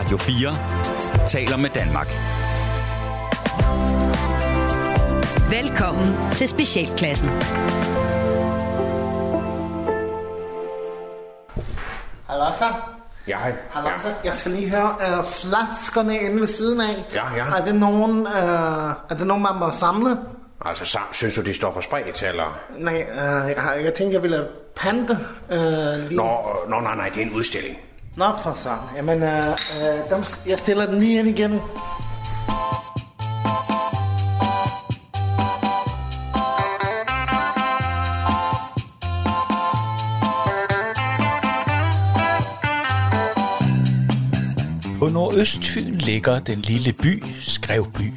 Radio 0.00 0.16
4 0.16 1.26
taler 1.28 1.56
med 1.56 1.70
Danmark. 1.70 2.06
Velkommen 5.50 6.30
til 6.30 6.48
Specialklassen. 6.48 7.28
Hallo 12.28 12.44
så. 12.58 12.64
Ja, 13.28 13.38
hej. 13.38 13.52
Hallo 13.70 13.88
Ja. 13.88 13.94
Jeg 14.24 14.34
skal 14.34 14.52
lige 14.52 14.70
høre 14.70 14.94
uh, 15.18 15.24
flaskerne 15.24 16.18
inde 16.18 16.40
ved 16.40 16.46
siden 16.46 16.80
af. 16.80 17.04
Ja, 17.14 17.22
ja. 17.36 17.56
Er 17.56 17.64
det 17.64 17.74
nogen, 17.74 18.20
uh, 18.20 18.32
er 19.10 19.14
det 19.18 19.26
nogen 19.26 19.42
man 19.42 19.56
må 19.58 19.70
samle? 19.70 20.16
Altså, 20.64 20.84
sam, 20.84 21.02
synes 21.12 21.34
du, 21.34 21.42
de 21.42 21.54
står 21.54 21.72
for 21.72 21.80
spredt, 21.80 22.22
eller? 22.22 22.58
Nej, 22.78 23.06
uh, 23.10 23.16
jeg, 23.50 23.54
har- 23.58 23.74
jeg 23.74 23.94
tænkte, 23.94 24.14
jeg 24.14 24.22
ville 24.22 24.46
pante 24.76 25.12
uh, 25.50 25.56
lige. 25.56 26.16
Nå, 26.16 26.24
øh, 26.64 26.70
nå, 26.70 26.80
nej, 26.80 26.96
nej, 26.96 27.08
det 27.08 27.22
er 27.22 27.26
en 27.26 27.32
udstilling. 27.32 27.76
Nå 28.20 28.32
for 28.42 28.54
så. 28.54 28.76
Jamen, 28.96 29.22
øh, 29.22 29.48
øh, 29.50 30.10
dem, 30.10 30.24
jeg 30.46 30.58
stiller 30.58 30.86
den 30.86 30.98
lige 30.98 31.18
ind 31.18 31.28
igen. 31.28 31.60
På 44.98 45.08
Nordøstfyn 45.08 45.94
ligger 45.94 46.38
den 46.38 46.58
lille 46.58 46.92
by 47.02 47.24
Skrevby. 47.40 48.12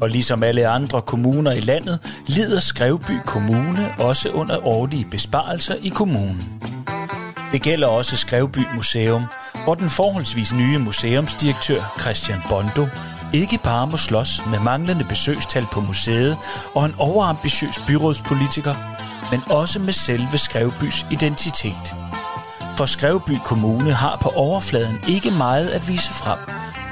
Og 0.00 0.08
ligesom 0.08 0.42
alle 0.42 0.68
andre 0.68 1.02
kommuner 1.02 1.52
i 1.52 1.60
landet, 1.60 2.22
lider 2.26 2.60
Skrevby 2.60 3.18
Kommune 3.26 3.94
også 3.98 4.30
under 4.30 4.66
årlige 4.66 5.06
besparelser 5.10 5.74
i 5.82 5.88
kommunen. 5.88 6.73
Det 7.54 7.62
gælder 7.62 7.86
også 7.86 8.16
Skrevby 8.16 8.58
Museum, 8.74 9.24
hvor 9.64 9.74
den 9.74 9.88
forholdsvis 9.88 10.54
nye 10.54 10.78
museumsdirektør 10.78 11.94
Christian 12.00 12.42
Bondo 12.48 12.86
ikke 13.32 13.58
bare 13.64 13.86
må 13.86 13.96
slås 13.96 14.42
med 14.50 14.60
manglende 14.60 15.04
besøgstal 15.04 15.66
på 15.72 15.80
museet 15.80 16.38
og 16.74 16.84
en 16.84 16.94
overambitiøs 16.98 17.80
byrådspolitiker, 17.86 18.74
men 19.30 19.40
også 19.50 19.78
med 19.78 19.92
selve 19.92 20.38
Skrevbys 20.38 21.06
identitet. 21.10 21.94
For 22.76 22.86
Skrevby 22.86 23.38
Kommune 23.44 23.92
har 23.92 24.18
på 24.22 24.28
overfladen 24.28 24.98
ikke 25.08 25.30
meget 25.30 25.68
at 25.68 25.88
vise 25.88 26.12
frem, 26.12 26.38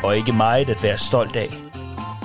og 0.02 0.16
ikke 0.16 0.32
meget 0.32 0.70
at 0.70 0.82
være 0.82 0.98
stolt 0.98 1.36
af. 1.36 1.54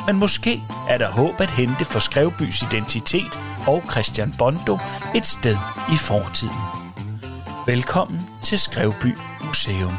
Men 0.07 0.15
måske 0.15 0.63
er 0.89 0.97
der 0.97 1.11
håb 1.11 1.41
at 1.41 1.51
hente 1.51 1.85
for 1.85 1.99
Skrevbys 1.99 2.61
identitet 2.61 3.39
og 3.67 3.83
Christian 3.91 4.35
Bondo 4.37 4.77
et 5.15 5.25
sted 5.25 5.57
i 5.93 5.97
fortiden. 5.97 6.76
Velkommen 7.67 8.19
til 8.43 8.59
Skrevby 8.59 9.17
Museum. 9.45 9.93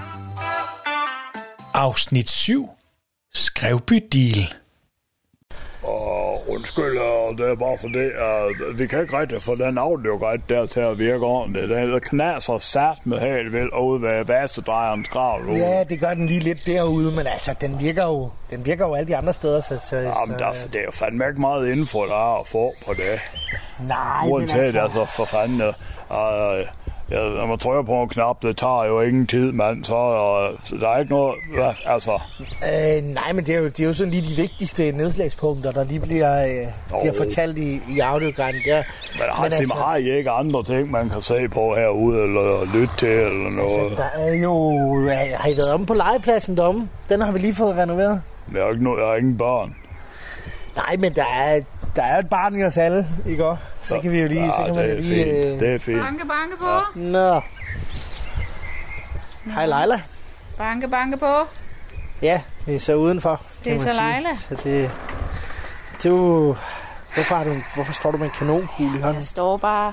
Afsnit 1.75 2.31
7. 2.31 2.71
Skrevby 3.35 4.09
Deal. 4.13 4.55
Og 5.83 6.45
undskyld, 6.49 6.99
og 6.99 7.39
det 7.39 7.51
er 7.51 7.55
bare 7.55 7.79
fordi, 7.81 7.99
at 7.99 8.79
vi 8.79 8.87
kan 8.87 9.01
ikke 9.01 9.19
rigtig 9.19 9.43
få 9.43 9.55
den 9.55 9.79
audiogrej 9.79 10.37
der 10.49 10.67
til 10.67 10.81
at 10.81 10.99
virke 10.99 11.25
ordentligt. 11.25 11.69
Den 11.69 12.01
knaser 12.01 12.59
sat 12.59 13.07
med 13.07 13.19
helt 13.19 13.53
vildt 13.53 13.75
ude 13.75 14.03
ved 14.03 14.25
Vasedrejerens 14.25 15.09
grav. 15.09 15.41
nu. 15.43 15.57
Ja, 15.57 15.85
det 15.85 16.01
gør 16.01 16.15
den 16.15 16.27
lige 16.27 16.41
lidt 16.41 16.67
derude, 16.67 17.17
men 17.17 17.27
altså, 17.27 17.55
den 17.61 17.81
virker 17.81 18.05
jo, 18.05 18.31
den 18.51 18.67
virker 18.67 18.87
jo 18.87 18.95
alle 18.95 19.09
de 19.09 19.17
andre 19.17 19.35
steder. 19.35 19.61
Så, 19.61 19.79
så, 19.79 19.97
Jamen, 19.97 20.39
der, 20.39 20.53
det 20.73 20.81
er 20.81 20.85
jo 20.85 20.91
fandme 20.93 21.29
ikke 21.29 21.41
meget 21.41 21.69
info, 21.69 22.07
der 22.07 22.37
er 22.37 22.41
at 22.41 22.47
få 22.47 22.75
på 22.87 22.95
det. 22.95 23.21
nej, 23.89 24.23
men 24.23 24.33
Uanset 24.33 24.59
altså, 24.59 24.81
altså, 24.81 25.05
for 25.05 25.25
fanden, 25.25 25.61
øh, 25.61 25.75
ja, 27.11 27.17
når 27.17 27.47
man 27.47 27.59
trykker 27.59 27.83
på 27.83 28.03
en 28.03 28.09
knap, 28.09 28.43
det 28.43 28.57
tager 28.57 28.85
jo 28.85 29.01
ingen 29.01 29.27
tid, 29.27 29.53
mand. 29.53 29.85
Så, 29.85 29.95
øh, 29.95 30.59
så 30.65 30.77
der 30.77 30.89
er 30.89 30.99
ikke 30.99 31.13
noget, 31.13 31.35
hvad, 31.55 31.73
altså, 31.87 32.13
Øh, 32.43 33.03
nej, 33.05 33.33
men 33.33 33.47
det 33.47 33.55
er, 33.55 33.59
jo, 33.59 33.65
det 33.65 33.81
er 33.81 33.87
jo 33.87 33.93
sådan 33.93 34.11
lige 34.11 34.31
de 34.31 34.37
vigtigste 34.37 34.93
nedslagspunkter, 34.93 35.73
der 35.73 35.85
lige 35.85 36.01
bliver, 36.01 36.45
øh, 36.45 36.67
bliver 37.01 37.15
fortalt 37.17 37.59
i, 37.59 37.81
i 37.89 37.99
audiogrænen 38.01 38.61
der. 38.65 38.77
men 38.77 39.23
har, 39.31 39.43
men 39.43 39.53
altså, 39.53 39.75
har 39.75 39.97
I 39.97 40.17
ikke 40.19 40.31
andre 40.31 40.65
ting, 40.65 40.91
man 40.91 41.09
kan 41.09 41.23
se 41.23 41.49
på 41.49 41.75
herude, 41.75 42.23
eller 42.23 42.65
lytte 42.75 42.97
til, 42.97 43.09
eller 43.09 43.51
noget? 43.51 43.91
Altså, 43.91 44.03
der 44.03 44.23
er 44.23 44.35
jo... 44.35 44.75
Har 45.35 45.49
I 45.49 45.57
været 45.57 45.73
omme 45.73 45.87
på 45.87 45.95
legepladsen 45.95 46.57
deromme? 46.57 46.89
Den 47.09 47.21
har 47.21 47.33
vi 47.33 47.39
lige 47.39 47.55
fået 47.55 47.77
renoveret. 47.77 48.23
Jeg 48.55 48.63
har, 48.63 48.71
ikke 48.71 48.85
no, 48.85 48.99
jeg 48.99 49.07
har 49.07 49.17
ingen 49.17 49.39
børn. 49.39 49.75
Nej, 50.77 50.97
men 50.99 51.15
der 51.15 51.25
er, 51.25 51.61
der 51.99 52.05
er 52.05 52.19
et 52.19 52.29
barn 52.29 52.57
i 52.61 52.65
os 52.65 52.77
alle, 52.77 53.07
ikke 53.27 53.45
også? 53.47 53.63
Så 53.83 54.01
kan 54.01 54.13
vi 54.13 54.21
jo 54.21 54.29
lige... 54.29 54.47
så 54.57 54.61
Ja, 54.61 54.67
kan 54.67 54.75
man 54.75 54.85
det 54.85 54.93
er 54.99 55.03
lige 55.03 55.25
fint. 55.25 55.37
øh, 55.55 55.61
Det 55.61 55.75
er 55.75 55.79
fint. 55.79 56.01
Banke, 56.03 56.27
banke 56.27 56.57
på. 56.59 56.99
Nå. 57.01 57.41
Hej 59.55 59.67
Leila. 59.67 60.01
Banke, 60.59 60.89
banke 60.89 61.17
på. 61.17 61.35
Ja, 62.23 62.41
vi 62.67 62.75
er 62.75 62.81
så 62.81 62.95
udenfor. 62.95 63.41
Det 63.65 63.73
er 63.73 63.79
så. 63.79 63.89
Leila. 63.89 64.37
Så 64.49 64.57
det... 64.65 64.91
Du... 66.05 66.57
Hvorfor, 67.15 67.35
har 67.35 67.45
du, 67.45 67.55
hvorfor 67.75 67.93
står 67.93 68.11
du 68.11 68.19
med 68.19 68.27
en 68.27 68.33
kanonkugle 68.39 68.99
i 68.99 69.01
hånden? 69.03 69.17
Jeg 69.17 69.27
står 69.27 69.57
bare... 69.57 69.93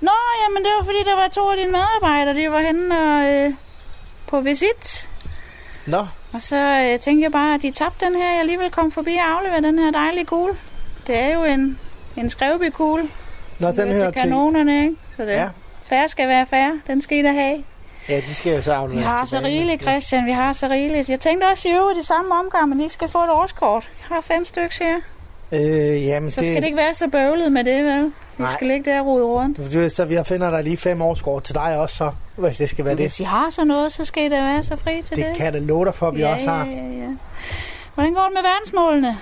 Nå, 0.00 0.10
jamen 0.44 0.64
det 0.64 0.70
var 0.78 0.84
fordi, 0.84 0.98
der 1.04 1.16
var 1.16 1.28
to 1.28 1.50
af 1.50 1.56
dine 1.56 1.70
medarbejdere, 1.72 2.34
de 2.36 2.50
var 2.50 2.60
henne 2.60 2.94
og, 2.98 3.32
øh, 3.34 3.50
på 4.28 4.40
visit. 4.40 5.10
Nå, 5.86 6.06
Og 6.32 6.42
så 6.42 6.56
øh, 6.56 6.98
tænkte 7.00 7.22
jeg 7.24 7.32
bare, 7.32 7.54
at 7.54 7.62
de 7.62 7.70
tabte 7.70 8.06
den 8.06 8.14
her. 8.16 8.30
Jeg 8.30 8.40
alligevel 8.40 8.70
kom 8.70 8.92
forbi 8.92 9.14
og 9.16 9.36
aflevere 9.38 9.60
den 9.60 9.78
her 9.78 9.90
dejlige 9.90 10.24
kugle. 10.26 10.54
Det 11.06 11.16
er 11.18 11.34
jo 11.34 11.44
en, 11.44 11.78
en 12.16 12.30
skrevby-kugle. 12.30 13.08
Nå 13.58 13.68
den 13.68 13.76
hører 13.76 13.92
her 14.04 14.10
til 14.10 14.22
kanonerne, 14.22 14.82
ikke? 14.84 14.96
Så 15.16 15.22
det 15.22 15.32
Ja. 15.32 15.48
færre 15.86 16.08
skal 16.08 16.28
være 16.28 16.46
færre. 16.46 16.80
Den 16.86 17.02
skal 17.02 17.18
I 17.18 17.22
da 17.22 17.32
have. 17.32 17.64
Ja, 18.08 18.16
de 18.16 18.34
skal 18.34 18.54
jo 18.56 18.62
så 18.62 18.70
Vi 18.70 18.76
afleveres 18.76 19.06
har 19.06 19.24
så 19.24 19.40
rigeligt, 19.44 19.82
Christian. 19.82 20.26
Vi 20.26 20.30
har 20.32 20.52
så 20.52 20.68
rigeligt. 20.68 21.08
Jeg 21.08 21.20
tænkte 21.20 21.44
også 21.44 21.68
i 21.68 21.72
øvrigt 21.72 21.98
i 21.98 22.02
samme 22.06 22.34
omgang, 22.34 22.68
men 22.68 22.80
I 22.80 22.88
skal 22.88 23.08
få 23.08 23.18
et 23.18 23.30
årskort. 23.30 23.90
Jeg 24.10 24.14
har 24.16 24.20
fem 24.20 24.44
stykker 24.44 24.84
her. 24.84 24.96
Øh, 25.52 26.06
jamen 26.06 26.30
Så 26.30 26.40
skal 26.40 26.56
det 26.56 26.64
ikke 26.64 26.76
være 26.76 26.94
så 26.94 27.08
bøvlet 27.08 27.52
med 27.52 27.64
det, 27.64 27.84
vel? 27.84 28.04
Vi 28.04 28.12
Nej. 28.42 28.50
skal 28.52 28.66
ligge 28.66 28.90
der 28.90 29.00
og 29.00 29.06
rode 29.06 29.24
rundt. 29.24 29.92
Så 29.92 30.04
vi 30.04 30.18
finder 30.26 30.50
der 30.50 30.60
lige 30.60 30.76
fem 30.76 31.02
årskort 31.02 31.42
til 31.42 31.54
dig 31.54 31.76
også, 31.78 31.96
så, 31.96 32.10
hvis 32.36 32.56
det 32.56 32.68
skal 32.70 32.84
være 32.84 32.94
det. 32.94 33.02
Hvis 33.02 33.20
I 33.20 33.22
har 33.24 33.50
så 33.50 33.64
noget, 33.64 33.92
så 33.92 34.04
skal 34.04 34.22
I 34.22 34.28
da 34.28 34.42
være 34.42 34.62
så 34.62 34.76
fri 34.76 35.02
til 35.02 35.16
det. 35.16 35.26
Det 35.26 35.36
kan 35.36 35.52
da 35.52 35.58
love 35.58 35.84
dig 35.84 35.94
for, 35.94 36.08
at 36.08 36.14
vi 36.14 36.20
ja, 36.20 36.34
også 36.34 36.50
har. 36.50 36.64
Ja, 36.64 36.70
ja, 36.70 36.76
ja. 36.76 37.08
Hvordan 37.94 38.14
går 38.14 38.22
det 38.22 38.32
med 38.34 38.42
verdensmålene? 38.42 39.16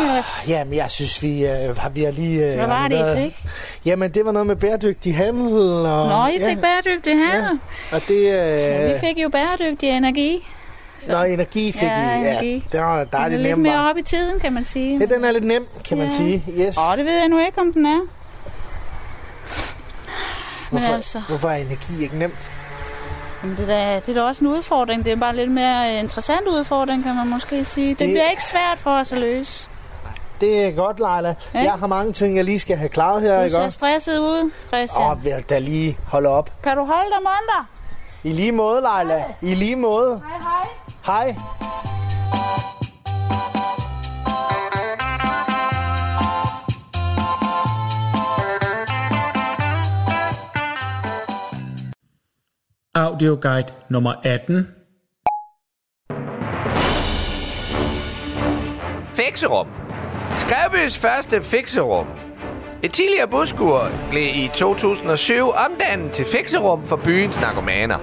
Ellers, 0.00 0.44
Jamen, 0.48 0.74
jeg 0.74 0.90
synes, 0.90 1.22
vi, 1.22 1.46
øh, 1.46 1.76
har, 1.76 1.88
vi 1.88 2.02
har 2.02 2.10
lige... 2.12 2.46
Øh, 2.46 2.54
hvad 2.56 2.66
var 2.66 2.88
det, 2.88 2.98
været- 2.98 3.18
I 3.18 3.22
fik? 3.22 3.44
Jamen, 3.84 4.10
det 4.14 4.24
var 4.24 4.32
noget 4.32 4.46
med 4.46 4.56
bæredygtig 4.56 5.16
handel. 5.16 5.52
Og, 5.86 6.08
Nå, 6.08 6.26
I 6.26 6.32
fik 6.32 6.42
ja, 6.42 6.54
bæredygtig 6.54 7.14
handel. 7.26 7.58
Og 7.92 8.00
det... 8.08 8.16
Øh, 8.16 8.24
Ja, 8.26 8.92
vi 8.92 8.98
fik 9.00 9.18
jo 9.22 9.28
bæredygtig 9.28 9.88
energi. 9.88 10.46
Nå, 11.08 11.22
energi 11.22 11.72
fik 11.72 11.82
Ja, 11.82 12.16
I. 12.16 12.20
energi. 12.20 12.64
det 12.72 12.80
var 12.80 12.98
Den 12.98 13.08
er 13.12 13.18
dejligt 13.18 13.40
lidt 13.42 13.50
nemt. 13.50 13.62
mere 13.62 13.72
bare. 13.72 13.90
op 13.90 13.96
i 13.96 14.02
tiden, 14.02 14.40
kan 14.40 14.52
man 14.52 14.64
sige. 14.64 14.98
Ja, 15.00 15.14
den 15.14 15.24
er 15.24 15.32
lidt 15.32 15.44
nem, 15.44 15.66
kan 15.84 15.98
man 15.98 16.06
Ja. 16.08 16.16
sige. 16.16 16.44
Yes. 16.48 16.76
Åh, 16.78 16.96
det 16.96 17.04
ved 17.04 17.18
jeg 17.18 17.28
nu 17.28 17.38
ikke, 17.46 17.60
om 17.60 17.72
den 17.72 17.86
er. 17.86 18.00
Men 20.70 20.80
hvorfor, 20.82 20.94
altså, 20.94 21.22
hvorfor 21.28 21.48
er 21.48 21.54
energi 21.56 22.02
ikke 22.02 22.18
nemt? 22.18 22.50
Jamen 23.42 23.56
det, 23.56 23.62
er 23.62 23.66
da, 23.66 23.94
det 24.06 24.08
er 24.08 24.14
da 24.22 24.22
også 24.22 24.44
en 24.44 24.50
udfordring. 24.50 25.04
Det 25.04 25.12
er 25.12 25.16
bare 25.16 25.36
lidt 25.36 25.50
mere 25.50 25.92
øh, 25.94 26.00
interessant 26.00 26.46
udfordring, 26.48 27.02
kan 27.04 27.14
man 27.16 27.28
måske 27.28 27.64
sige. 27.64 27.88
Det, 27.90 27.98
Det- 27.98 28.08
bliver 28.08 28.30
ikke 28.30 28.44
svært 28.44 28.78
for 28.78 28.90
os 28.90 29.12
at 29.12 29.18
løse. 29.18 29.68
Det 30.40 30.64
er 30.64 30.70
godt, 30.70 30.98
Leila. 30.98 31.34
Ja. 31.54 31.60
Jeg 31.62 31.72
har 31.72 31.86
mange 31.86 32.12
ting, 32.12 32.36
jeg 32.36 32.44
lige 32.44 32.58
skal 32.58 32.76
have 32.76 32.88
klaret 32.88 33.22
her, 33.22 33.36
Du 33.38 33.42
ikke 33.42 33.54
ser 33.56 33.62
også? 33.62 33.70
stresset 33.70 34.18
ud, 34.18 34.50
Christian. 34.68 35.10
Åh, 35.10 35.24
vil 35.24 35.44
da 35.50 35.58
lige 35.58 35.98
holde 36.06 36.28
op. 36.28 36.50
Kan 36.62 36.76
du 36.76 36.84
holde 36.84 37.10
dig 37.10 37.18
munter? 37.18 37.68
I 38.24 38.32
lige 38.32 38.52
måde, 38.52 38.80
Leila. 38.80 39.24
I 39.42 39.54
lige 39.54 39.76
måde. 39.76 40.22
Hej, 40.28 40.38
hej. 41.06 41.26
Hej. 41.26 41.36
Audioguide 53.10 53.66
nummer 53.88 54.14
18. 54.24 54.68
Fikserum. 59.12 59.68
Skræbys 60.36 60.98
første 60.98 61.42
fikserum. 61.42 62.06
Et 62.82 62.92
tidligere 62.92 63.28
buskur 63.28 63.82
blev 64.10 64.22
i 64.34 64.50
2007 64.54 65.48
omdannet 65.48 66.12
til 66.12 66.26
fikserum 66.26 66.84
for 66.84 66.96
byens 66.96 67.40
narkomaner. 67.40 67.98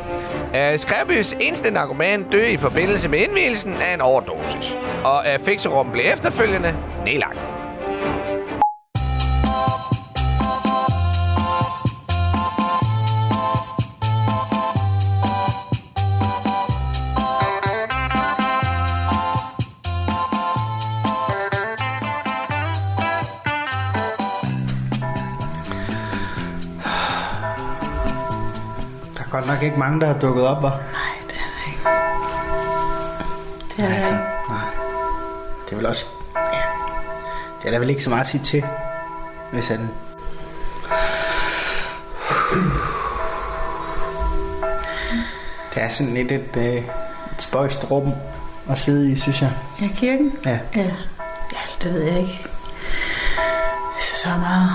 Uh, 0.54 0.80
Skræbys 0.80 1.34
eneste 1.34 1.72
narkoman 1.72 2.24
døde 2.32 2.52
i 2.52 2.58
forbindelse 2.58 3.10
med 3.10 3.20
indvielsen 3.20 3.74
af 3.74 3.94
en 3.94 4.02
overdosis. 4.02 4.76
Og 5.04 5.26
fikserum 5.46 5.92
blev 5.92 6.04
efterfølgende 6.14 6.76
nedlagt. 7.06 7.57
Nok 29.58 29.64
ikke 29.64 29.80
mange, 29.80 30.02
der 30.02 30.08
har 30.08 30.20
dukket 30.20 30.44
op, 30.44 30.64
var. 30.64 30.70
Nej, 30.70 30.80
det 31.28 31.36
er 31.36 31.48
det 31.58 31.68
ikke. 31.68 31.84
Det 33.78 33.84
er 33.84 33.90
det 33.90 33.96
ikke. 33.96 34.24
Det 35.66 35.72
er 35.72 35.76
vel 35.76 35.86
også... 35.86 36.06
Ja, 36.36 36.62
det 37.62 37.68
er 37.68 37.72
der 37.72 37.80
vel 37.80 37.90
ikke 37.90 38.04
så 38.04 38.10
meget 38.10 38.22
at 38.22 38.28
sige 38.28 38.44
til, 38.44 38.66
hvis 39.52 39.68
han... 39.68 39.90
Det 45.74 45.84
er 45.84 45.90
sådan 45.90 46.14
lidt 46.14 46.32
et, 46.32 46.58
øh, 46.58 46.76
et 46.76 46.86
spøjst 47.38 47.92
rum 47.92 48.14
at 48.70 48.80
sidde 48.80 49.12
i, 49.12 49.16
synes 49.16 49.42
jeg. 49.42 49.52
Ja, 49.82 49.88
kirken? 49.96 50.38
Ja. 50.46 50.60
Ja. 50.76 50.92
Ja, 51.54 51.60
det 51.84 51.94
ved 51.94 52.02
jeg 52.02 52.20
ikke. 52.20 52.46
Jeg 53.96 54.02
synes, 54.02 54.22
det 54.24 54.32
er 54.32 54.40
meget 54.40 54.70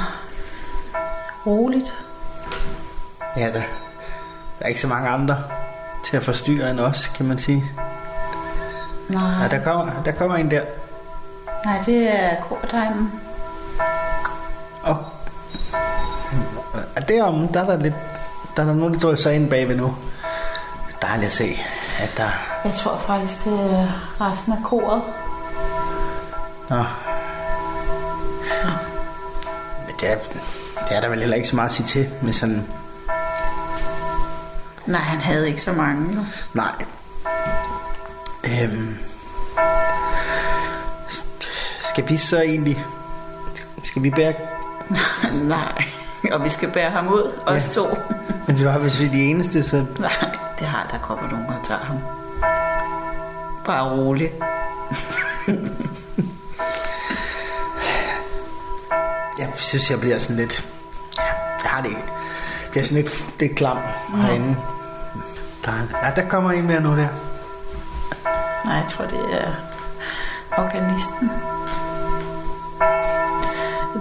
roligt. 1.46 1.94
Ja, 3.36 3.52
der, 3.52 3.62
der 4.62 4.66
er 4.66 4.68
ikke 4.68 4.80
så 4.80 4.86
mange 4.88 5.08
andre 5.08 5.36
til 6.04 6.16
at 6.16 6.22
forstyrre 6.24 6.70
end 6.70 6.80
os, 6.80 7.08
kan 7.16 7.26
man 7.28 7.38
sige. 7.38 7.64
Nej, 9.08 9.42
Ja, 9.42 9.48
der 9.48 9.64
kommer, 9.64 10.02
der 10.04 10.12
kommer 10.12 10.36
en 10.36 10.50
der. 10.50 10.62
nej 11.64 11.82
det 11.86 12.22
er 12.24 12.36
kortegnen. 12.40 13.12
Og, 14.82 14.96
og 16.96 17.08
derom, 17.08 17.48
der 17.48 17.60
er 17.60 17.66
der 17.66 17.78
lidt... 17.78 17.94
Der 18.56 18.62
er 18.62 18.66
der 18.66 18.74
nogen, 18.74 18.94
der 18.94 19.00
drøser 19.00 19.30
ind 19.30 19.50
bagved 19.50 19.76
nu. 19.76 19.94
Dejligt 21.02 21.26
at 21.26 21.32
se, 21.32 21.58
at 22.00 22.12
der... 22.16 22.28
Jeg 22.64 22.72
tror 22.74 22.98
faktisk, 22.98 23.44
det 23.44 23.52
er 23.76 23.88
resten 24.20 24.52
af 24.52 24.58
koret. 24.64 25.02
Nå, 26.70 26.84
Så. 28.44 28.68
men 29.86 29.94
det 30.00 30.10
er, 30.12 30.16
det 30.88 30.96
er 30.96 31.00
der 31.00 31.08
vel 31.08 31.18
heller 31.20 31.36
ikke 31.36 31.48
så 31.48 31.56
meget 31.56 31.68
at 31.68 31.74
sige 31.74 31.86
til 31.86 32.08
med 32.22 32.32
sådan... 32.32 32.66
Nej, 34.86 35.00
han 35.00 35.20
havde 35.20 35.48
ikke 35.48 35.62
så 35.62 35.72
mange. 35.72 36.14
Jo. 36.14 36.20
Nej. 36.54 36.72
Øhm, 38.44 38.98
skal 41.80 42.08
vi 42.08 42.16
så 42.16 42.40
egentlig... 42.40 42.84
Skal 43.84 44.02
vi 44.02 44.10
bære... 44.10 44.34
Nej, 45.42 45.84
og 46.32 46.44
vi 46.44 46.48
skal 46.48 46.70
bære 46.70 46.90
ham 46.90 47.08
ud, 47.08 47.32
os 47.46 47.54
Ja. 47.54 47.68
to. 47.82 47.86
Men 48.46 48.56
det 48.56 48.66
var, 48.66 48.78
hvis 48.78 49.00
vi 49.00 49.06
er 49.06 49.10
de 49.10 49.22
eneste, 49.24 49.62
så... 49.62 49.84
Nej, 49.98 50.10
det 50.58 50.66
har 50.66 50.88
der 50.92 50.98
kommer 50.98 51.30
nogen 51.30 51.46
og 51.46 51.60
tager 51.64 51.80
ham. 51.80 51.98
Bare 53.64 53.90
rolig. 53.90 54.32
Jeg 59.38 59.48
synes, 59.56 59.90
jeg 59.90 60.00
bliver 60.00 60.18
sådan 60.18 60.36
lidt... 60.36 60.68
Jeg 61.62 61.70
har 61.70 61.80
det 61.82 61.88
ikke. 61.88 62.02
Jeg 62.62 62.70
bliver 62.70 62.84
sådan 62.84 63.02
lidt, 63.02 63.40
lidt 63.40 63.56
klam 63.56 63.78
herinde. 64.16 64.56
Der, 65.64 65.72
er- 65.72 66.06
ja, 66.06 66.10
der 66.22 66.28
kommer 66.28 66.50
en 66.52 66.66
mere 66.66 66.80
nu 66.80 66.96
der. 66.96 67.08
Nej, 68.64 68.74
jeg 68.76 68.86
tror, 68.90 69.04
det 69.04 69.20
er 69.40 69.52
organisten. 70.58 71.30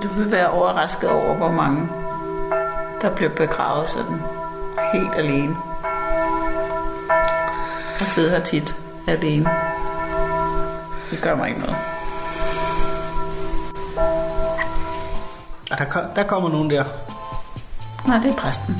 Du 0.03 0.07
vil 0.07 0.31
være 0.31 0.49
overrasket 0.49 1.09
over, 1.09 1.33
hvor 1.35 1.51
mange 1.51 1.89
der 3.01 3.15
bliver 3.15 3.31
begravet 3.35 3.89
sådan 3.89 4.21
helt 4.93 5.15
alene. 5.15 5.55
Og 8.01 8.07
sidder 8.07 8.29
her 8.37 8.43
tit 8.43 8.75
alene. 9.07 9.49
Det 11.11 11.21
gør 11.21 11.35
mig 11.35 11.47
ikke 11.49 11.59
noget. 11.59 11.75
Og 15.71 15.77
der, 15.77 15.85
kom, 15.85 16.01
der 16.15 16.23
kommer 16.23 16.49
nogen 16.49 16.69
der. 16.69 16.83
Nej, 18.07 18.17
det 18.17 18.31
er 18.31 18.35
præsten. 18.35 18.75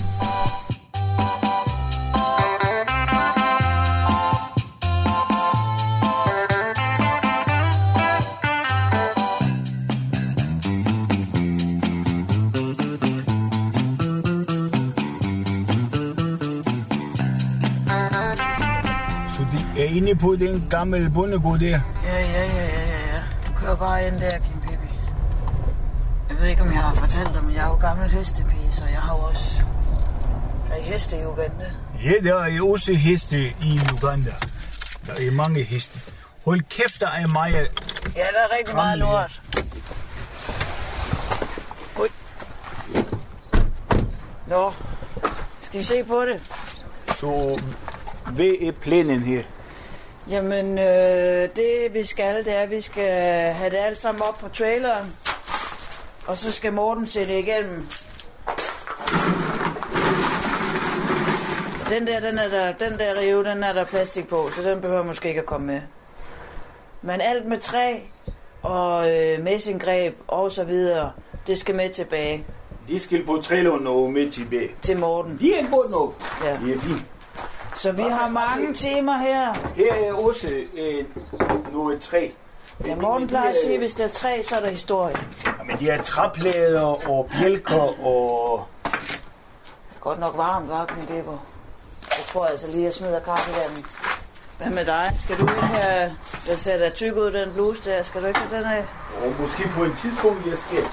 De 20.12 20.16
er 20.16 20.20
inde 20.20 20.22
på 20.22 20.36
den 20.36 20.68
gamle 20.70 21.10
bondegård 21.10 21.60
der. 21.60 21.68
Ja, 21.68 22.20
ja, 22.20 22.46
ja, 22.46 22.66
ja, 22.66 23.14
ja. 23.14 23.22
Du 23.48 23.54
kører 23.60 23.76
bare 23.76 24.08
ind 24.08 24.20
der, 24.20 24.30
Kim 24.30 24.62
Pippi. 24.62 24.88
Jeg 26.30 26.38
ved 26.40 26.48
ikke, 26.48 26.62
om 26.62 26.72
jeg 26.74 26.82
har 26.82 26.96
fortalt 26.96 27.34
dig, 27.34 27.44
men 27.44 27.56
jeg 27.56 27.64
er 27.64 27.68
jo 27.68 27.76
gammel 27.76 28.10
hestepige, 28.10 28.72
så 28.72 28.86
jeg 28.86 29.02
har 29.02 29.16
jo 29.16 29.22
også 29.22 29.62
været 30.70 30.84
heste 30.84 31.18
i 31.18 31.26
Uganda. 31.26 31.72
Ja, 32.04 32.30
der 32.30 32.36
er 32.36 32.72
også 32.72 32.94
heste 32.94 33.38
i 33.40 33.80
Uganda. 33.94 34.34
Der 35.08 35.14
er 35.14 35.32
mange 35.32 35.64
heste. 35.64 36.12
Hold 36.46 36.62
kæft, 36.70 37.00
der 37.00 37.08
er 37.08 37.28
meget... 37.28 37.56
Ja, 38.16 38.22
der 38.34 38.42
er 38.44 38.58
rigtig 38.60 38.76
meget 38.76 39.00
lort. 39.00 39.42
Ui. 42.00 42.08
Nå, 44.48 44.74
skal 45.62 45.80
vi 45.80 45.86
se 45.86 46.04
på 46.04 46.22
det? 46.26 46.42
Så 47.16 47.60
hvad 48.32 48.46
er 48.46 48.72
planen 48.82 49.20
her? 49.20 49.44
Jamen, 50.30 50.80
øh, 50.80 51.50
det 51.56 51.94
vi 51.94 52.04
skal, 52.06 52.46
det 52.46 52.54
er, 52.56 52.62
at 52.62 52.72
vi 52.72 52.82
skal 52.82 53.12
have 53.54 53.70
det 53.70 53.78
alt 53.78 53.98
sammen 53.98 54.24
op 54.24 54.38
på 54.40 54.50
traileren. 54.50 55.16
Og 56.28 56.38
så 56.38 56.52
skal 56.52 56.74
Morten 56.74 57.06
sætte 57.08 57.40
igennem. 57.40 57.88
Den 61.90 62.08
der, 62.08 62.20
den, 62.20 62.38
er 62.40 62.50
der, 62.50 62.90
den 62.90 63.00
der 63.00 63.20
rive, 63.22 63.44
den 63.44 63.64
er 63.64 63.74
der 63.74 63.84
plastik 63.84 64.28
på, 64.28 64.50
så 64.52 64.70
den 64.70 64.82
behøver 64.82 65.04
måske 65.04 65.30
ikke 65.30 65.40
at 65.42 65.46
komme 65.46 65.68
med. 65.68 65.82
Men 67.02 67.22
alt 67.22 67.46
med 67.46 67.58
træ 67.58 67.96
og 68.62 69.12
øh, 69.12 69.44
messinggreb 69.44 70.16
og 70.28 70.52
så 70.52 70.64
videre, 70.64 71.12
det 71.48 71.58
skal 71.60 71.76
med 71.76 71.90
tilbage 71.90 72.46
De 72.88 73.00
skal 73.00 73.26
på 73.26 73.42
traileren 73.44 73.88
og 73.88 74.12
med 74.12 74.32
tilbage. 74.32 74.70
til 74.82 74.98
Morten. 74.98 75.38
De 75.42 75.54
er 75.54 75.70
på 75.70 75.86
nu. 75.90 76.14
Ja. 76.46 76.52
Det 76.66 76.76
er 76.76 76.80
fint. 76.80 77.02
Så 77.76 77.92
vi 77.92 78.02
har 78.02 78.30
mange 78.30 78.74
timer 78.74 79.18
her. 79.18 79.54
Her 79.76 79.94
er 79.94 80.14
også 80.14 80.48
øh, 80.78 81.06
noget 81.74 82.02
træ. 82.02 82.30
Ja, 82.86 82.96
Morten 82.96 83.28
plejer 83.28 83.50
at 83.50 83.56
sige, 83.64 83.74
at 83.74 83.80
hvis 83.80 83.94
der 83.94 84.04
er 84.04 84.10
træ, 84.10 84.42
så 84.44 84.56
er 84.56 84.60
der 84.60 84.70
historie. 84.70 85.16
Men 85.66 85.78
de 85.80 85.90
er 85.90 86.02
træplader 86.04 87.10
og 87.10 87.30
bjælker 87.40 88.06
og... 88.06 88.66
Det 88.84 88.94
er 89.96 90.00
godt 90.00 90.20
nok 90.20 90.38
varmt, 90.38 90.70
var 90.70 90.86
Knud 90.86 91.08
Bipper. 91.08 91.46
Jeg 92.02 92.26
tror 92.26 92.46
altså 92.46 92.68
lige, 92.68 92.78
at 92.78 92.84
jeg 92.84 92.94
smider 92.94 93.20
kaffevandet. 93.20 93.86
Hvad 94.58 94.70
med 94.70 94.86
dig? 94.86 95.14
Skal 95.20 95.38
du 95.38 95.42
ikke 95.42 95.62
have... 95.62 96.12
Den 96.48 96.58
ser 96.58 96.78
da 96.78 96.90
tyk 96.90 97.16
ud, 97.16 97.32
den 97.32 97.54
bluse 97.54 97.92
der. 97.92 98.02
Skal 98.04 98.22
du 98.22 98.28
ikke 98.28 98.40
have 98.40 98.58
den 98.58 98.72
af? 98.72 98.86
Og 99.26 99.34
måske 99.40 99.70
på 99.70 99.84
et 99.84 99.94
tidspunkt, 99.98 100.46
jeg 100.46 100.58
skal... 100.58 100.84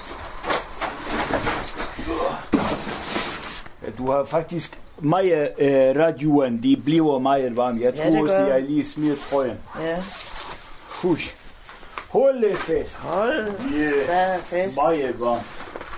Ja, 3.82 3.90
du 3.98 4.10
har 4.10 4.24
faktisk 4.24 4.78
meget 5.00 5.48
øh, 5.58 5.96
radioen, 5.96 6.62
de 6.62 6.76
bliver 6.84 7.18
meget 7.18 7.56
varme. 7.56 7.80
Jeg 7.80 7.92
Ja, 7.96 8.02
tror 8.02 8.10
det 8.10 8.20
også, 8.22 8.34
jeg 8.38 8.62
lige 8.62 8.84
smider 8.84 9.16
trøjen. 9.30 9.56
Ja. 9.80 9.96
Hui. 11.02 11.18
Hold 12.08 12.40
lidt 12.40 12.58
fast. 12.58 12.94
Hold 12.94 13.46
Ja, 13.78 14.12
da 14.12 14.36
fest. 14.36 14.76
meget 14.82 15.20
varmt. 15.20 15.42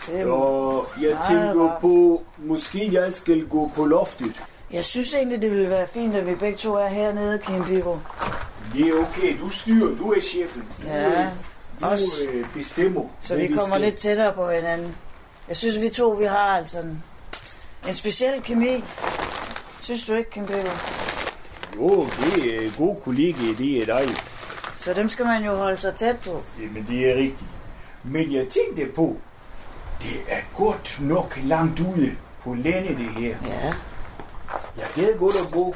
Det 0.07 0.21
er- 0.21 0.27
Og 0.27 0.87
jeg 1.03 1.17
tænker 1.29 1.55
varmt. 1.55 1.81
på, 1.81 2.23
måske 2.39 2.89
jeg 2.93 3.13
skal 3.13 3.47
gå 3.49 3.71
på 3.77 3.85
loftet. 3.85 4.43
Jeg 4.73 4.85
synes 4.85 5.15
egentlig, 5.15 5.43
det 5.43 5.51
ville 5.51 5.71
være 5.71 5.87
fint, 5.87 6.15
at 6.17 6.27
vi 6.27 6.35
begge 6.35 6.57
to 6.59 6.75
er 6.75 6.87
hernede, 6.89 7.39
Kim 7.39 7.65
Bipper. 7.65 7.99
Det 8.75 8.89
er 8.89 8.93
okay, 8.95 9.37
du 9.41 9.49
styrer, 9.49 9.97
du 9.97 10.13
er 10.13 10.21
chefen. 10.21 10.63
Du, 10.83 10.89
Ja, 10.89 11.07
øh, 11.07 11.27
du 11.81 11.87
også. 11.87 12.23
øh, 12.33 12.47
bestemmer. 12.55 13.03
Så 13.21 13.37
vi 13.37 13.47
kommer 13.47 13.79
lidt 13.79 13.95
tættere 13.95 14.33
på 14.33 14.51
hinanden. 14.51 14.97
Jeg 15.49 15.57
synes, 15.57 15.81
vi 15.83 15.89
to, 15.89 16.09
vi 16.11 16.25
har 16.25 16.39
altså 16.59 16.79
en, 16.79 17.03
en 17.89 17.95
speciel 17.95 18.43
kemi. 18.43 18.85
Synes 19.81 20.07
du 20.07 20.15
ikke, 20.15 20.31
Kim 20.31 20.47
Bipper? 20.47 20.71
Jo, 21.77 22.05
det 22.05 22.67
er 22.67 22.71
gode 22.79 23.01
kollegaer, 23.05 23.55
det 23.55 23.83
er 23.83 23.85
dig. 23.85 24.17
Så 24.79 24.95
dem 24.95 25.09
skal 25.09 25.25
man 25.27 25.45
jo 25.45 25.57
holde 25.57 25.77
sig 25.77 25.95
tæt 25.95 26.19
på. 26.19 26.43
Jamen, 26.63 26.87
det 26.89 27.11
er 27.11 27.15
rigtigt. 27.15 27.51
Men 28.05 28.33
jeg 28.33 28.47
tænkte 28.49 28.95
på, 28.95 29.17
det 30.03 30.21
er 30.29 30.41
godt 30.57 30.99
nok 31.01 31.39
langt 31.45 31.81
ude 31.81 32.17
på 32.45 32.55
landet, 32.55 32.99
det 32.99 33.11
her. 33.23 33.37
Ja. 33.47 33.75
Jeg 34.77 34.87
gad 34.95 35.19
godt 35.19 35.35
at 35.35 35.53
bo 35.53 35.75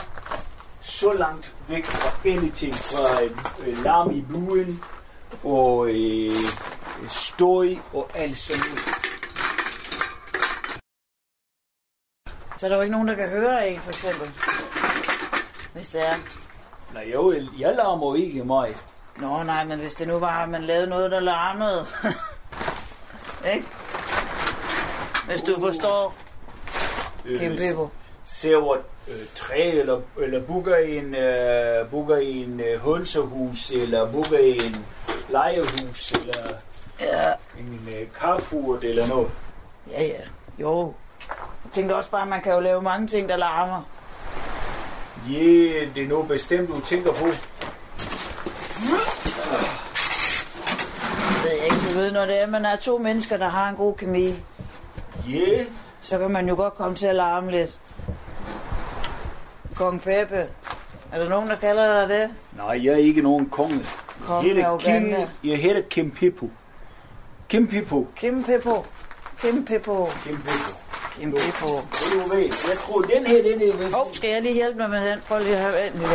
så 0.80 1.12
langt 1.12 1.54
væk 1.68 1.84
fra 1.84 2.30
anything, 2.30 2.74
fra 2.74 3.22
øh, 3.66 3.84
larm 3.84 4.10
i 4.10 4.24
buen 4.32 4.82
og 5.44 5.88
øh, 5.88 6.34
støj 7.08 7.76
og 7.92 8.10
alt 8.14 8.38
sådan 8.38 8.62
noget. 8.68 8.93
Så 12.64 12.68
er 12.68 12.70
der 12.70 12.76
jo 12.76 12.82
ikke 12.82 12.92
nogen, 12.92 13.08
der 13.08 13.14
kan 13.14 13.28
høre 13.28 13.68
en, 13.68 13.80
for 13.80 13.88
eksempel. 13.90 14.30
Hvis 15.72 15.88
det 15.88 16.06
er. 16.08 16.14
Nej, 16.94 17.10
jeg, 17.10 17.46
jeg 17.58 17.74
larmer 17.76 18.14
ikke 18.16 18.44
meget. 18.44 18.76
Nå 19.20 19.42
nej, 19.42 19.64
men 19.64 19.78
hvis 19.78 19.94
det 19.94 20.08
nu 20.08 20.18
var, 20.18 20.42
at 20.42 20.48
man 20.48 20.62
lavede 20.62 20.86
noget, 20.86 21.10
der 21.10 21.20
larmede. 21.20 21.86
ikke? 23.54 23.66
Hvis 25.26 25.42
du 25.42 25.60
forstår, 25.60 26.14
Kim 27.38 27.52
Øh, 27.52 27.58
Bipper. 27.58 27.88
saver 28.24 28.76
øh, 29.08 29.14
træ, 29.34 29.70
eller, 29.70 30.00
eller 30.20 30.40
booker 30.46 30.76
en, 30.76 31.14
øh, 31.14 31.88
booker 31.90 32.16
en 32.16 32.60
øh, 32.60 32.80
hønsehus, 32.80 33.70
eller 33.70 34.12
booker 34.12 34.38
en 34.38 34.86
legehus, 35.28 36.12
eller 36.12 36.54
Ja, 37.00 37.32
en 37.58 37.88
øh, 37.88 38.06
carport, 38.14 38.84
eller 38.84 39.06
noget. 39.06 39.30
ja, 39.90 40.02
ja. 40.02 40.20
Jo. 40.58 40.94
Jeg 41.74 41.76
tænkte 41.76 41.96
også 41.96 42.10
bare, 42.10 42.22
at 42.22 42.28
man 42.28 42.42
kan 42.42 42.52
jo 42.52 42.60
lave 42.60 42.82
mange 42.82 43.06
ting, 43.06 43.28
der 43.28 43.36
larmer. 43.36 43.82
Ja, 45.30 45.38
yeah, 45.38 45.94
det 45.94 46.04
er 46.04 46.08
noget 46.08 46.28
bestemt, 46.28 46.68
du 46.68 46.80
tænker 46.80 47.12
på. 47.12 47.26
Jeg 47.26 47.34
ved 51.44 51.52
ikke, 51.64 51.76
du 51.88 51.98
ved, 51.98 52.12
når 52.12 52.26
det 52.26 52.42
er, 52.42 52.46
man 52.46 52.64
er 52.64 52.76
to 52.76 52.98
mennesker, 52.98 53.36
der 53.36 53.48
har 53.48 53.68
en 53.68 53.76
god 53.76 53.94
kemi, 53.94 54.28
Ja, 55.28 55.30
yeah. 55.30 55.66
så 56.00 56.18
kan 56.18 56.30
man 56.30 56.48
jo 56.48 56.54
godt 56.54 56.74
komme 56.74 56.96
til 56.96 57.06
at 57.06 57.16
larme 57.16 57.50
lidt. 57.50 57.78
Kong 59.74 60.02
Peppe. 60.02 60.48
Er 61.12 61.18
der 61.18 61.28
nogen, 61.28 61.48
der 61.48 61.56
kalder 61.56 62.06
dig 62.06 62.18
det? 62.18 62.30
Nej, 62.56 62.84
jeg 62.84 62.92
er 62.92 62.98
ikke 62.98 63.22
nogen 63.22 63.48
konge. 63.48 63.84
Kongen 64.26 64.56
Jeg 64.56 64.64
af 64.66 64.78
hedder 64.80 65.00
Kim, 65.00 65.28
jeg 65.50 65.58
hedder 65.58 65.82
Kim 65.90 66.10
Pippo. 66.10 66.50
Kim 67.48 67.68
Pippo. 67.68 68.06
Kim 68.16 68.44
Pippo. 68.44 68.84
Kim 69.40 69.64
Pippo. 69.64 70.08
Kim 70.24 70.36
Pippo. 70.36 70.83
Kim 71.18 71.30
Pippo. 71.32 71.68
Det 71.92 72.22
er 72.24 72.34
ved. 72.34 72.42
Jeg 72.42 72.78
tror, 72.86 73.00
den 73.00 73.26
her, 73.26 73.42
den 73.42 73.62
er 73.68 73.76
vist... 73.76 73.94
Åh, 73.94 74.00
oh, 74.00 74.06
skal 74.12 74.30
jeg 74.30 74.42
lige 74.42 74.54
hjælpe 74.54 74.78
dig 74.82 74.90
med 74.90 75.10
den? 75.10 75.18
Prøv 75.28 75.38
lige 75.38 75.52
at 75.52 75.58
have 75.60 75.72
vand 75.72 75.94
lidt. 75.94 76.10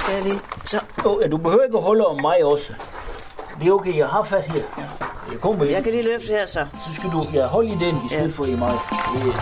Skal 0.00 0.14
jeg 0.14 0.22
lige? 0.24 0.40
Så. 0.64 0.80
Oh, 1.04 1.22
ja, 1.22 1.28
du 1.28 1.36
behøver 1.36 1.64
ikke 1.64 1.76
at 1.76 1.82
holde 1.82 2.06
om 2.06 2.20
mig 2.20 2.44
også. 2.44 2.72
Det 3.60 3.68
er 3.68 3.72
okay, 3.72 3.96
jeg 3.96 4.08
har 4.08 4.22
fat 4.22 4.44
her. 4.44 4.62
Jeg 5.32 5.40
kommer 5.40 5.64
Jeg 5.64 5.82
kan 5.82 5.92
lige 5.92 6.04
løfte 6.04 6.26
her, 6.28 6.46
så. 6.46 6.66
Så 6.86 6.94
skal 6.94 7.10
du 7.10 7.26
ja, 7.34 7.46
holde 7.46 7.68
i 7.68 7.76
den 7.80 7.96
i 8.06 8.08
stedet 8.08 8.24
Ja. 8.24 8.28
for 8.36 8.44
i 8.44 8.54
mig. 8.54 8.78
Yes. 9.26 9.36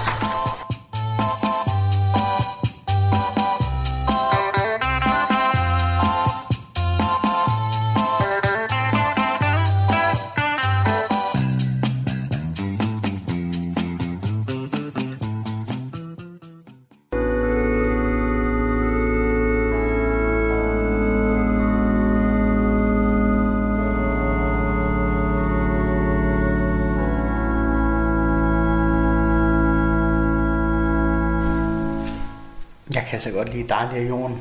Kan 33.21 33.33
så 33.33 33.37
godt 33.37 33.55
lide 33.55 33.69
dejlig 33.69 34.03
af 34.03 34.09
jorden. 34.09 34.39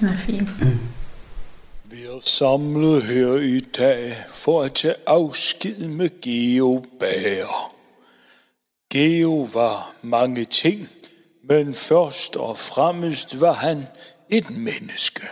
Den 0.00 0.08
er 0.08 0.16
fin. 0.16 0.48
Vi 1.84 2.02
er 2.02 2.20
samlet 2.24 3.02
her 3.02 3.34
i 3.34 3.60
dag 3.60 4.14
for 4.34 4.62
at 4.62 4.72
tage 4.74 4.94
afsked 5.06 5.88
med 5.88 6.20
Geo 6.20 6.84
Bager. 7.00 7.72
Geo 8.90 9.48
var 9.52 9.94
mange 10.02 10.44
ting, 10.44 10.88
men 11.44 11.74
først 11.74 12.36
og 12.36 12.58
fremmest 12.58 13.40
var 13.40 13.52
han 13.52 13.86
et 14.28 14.50
menneske. 14.50 15.22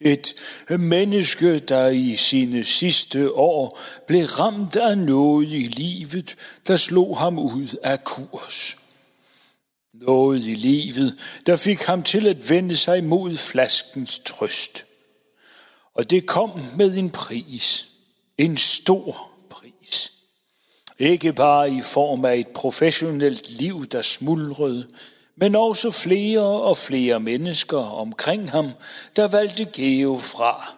Et 0.00 0.34
menneske, 0.78 1.58
der 1.58 1.88
i 1.88 2.14
sine 2.14 2.64
sidste 2.64 3.32
år 3.32 3.78
blev 4.06 4.24
ramt 4.24 4.76
af 4.76 4.98
noget 4.98 5.48
i 5.48 5.66
livet, 5.66 6.36
der 6.66 6.76
slog 6.76 7.18
ham 7.18 7.38
ud 7.38 7.78
af 7.82 8.04
kurs. 8.04 8.76
Noget 10.00 10.44
i 10.44 10.54
livet, 10.54 11.18
der 11.46 11.56
fik 11.56 11.82
ham 11.82 12.02
til 12.02 12.26
at 12.26 12.50
vende 12.50 12.76
sig 12.76 13.04
mod 13.04 13.36
flaskens 13.36 14.18
trøst. 14.18 14.84
Og 15.94 16.10
det 16.10 16.26
kom 16.26 16.60
med 16.76 16.96
en 16.96 17.10
pris. 17.10 17.86
En 18.38 18.56
stor 18.56 19.30
pris. 19.50 20.12
Ikke 20.98 21.32
bare 21.32 21.70
i 21.70 21.80
form 21.80 22.24
af 22.24 22.36
et 22.36 22.48
professionelt 22.48 23.50
liv, 23.50 23.86
der 23.86 24.02
smuldrede, 24.02 24.88
men 25.36 25.56
også 25.56 25.90
flere 25.90 26.42
og 26.42 26.76
flere 26.76 27.20
mennesker 27.20 27.78
omkring 27.78 28.50
ham, 28.50 28.70
der 29.16 29.28
valgte 29.28 29.64
Geo 29.64 30.18
fra. 30.18 30.74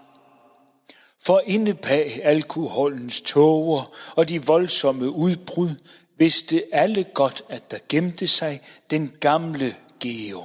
For 1.22 1.42
inde 1.46 1.74
bag 1.74 2.20
alkoholens 2.24 3.20
tåger 3.20 3.90
og 4.16 4.28
de 4.28 4.46
voldsomme 4.46 5.10
udbrud, 5.10 5.70
vidste 6.18 6.64
alle 6.72 7.04
godt, 7.04 7.42
at 7.48 7.70
der 7.70 7.78
gemte 7.88 8.26
sig 8.26 8.62
den 8.90 9.12
gamle 9.20 9.76
Geo. 10.00 10.44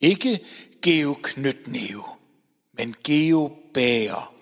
Ikke 0.00 0.40
Geo 0.82 1.16
Knytneve, 1.22 2.04
men 2.72 2.94
Geo 3.04 3.52
Bager. 3.74 4.34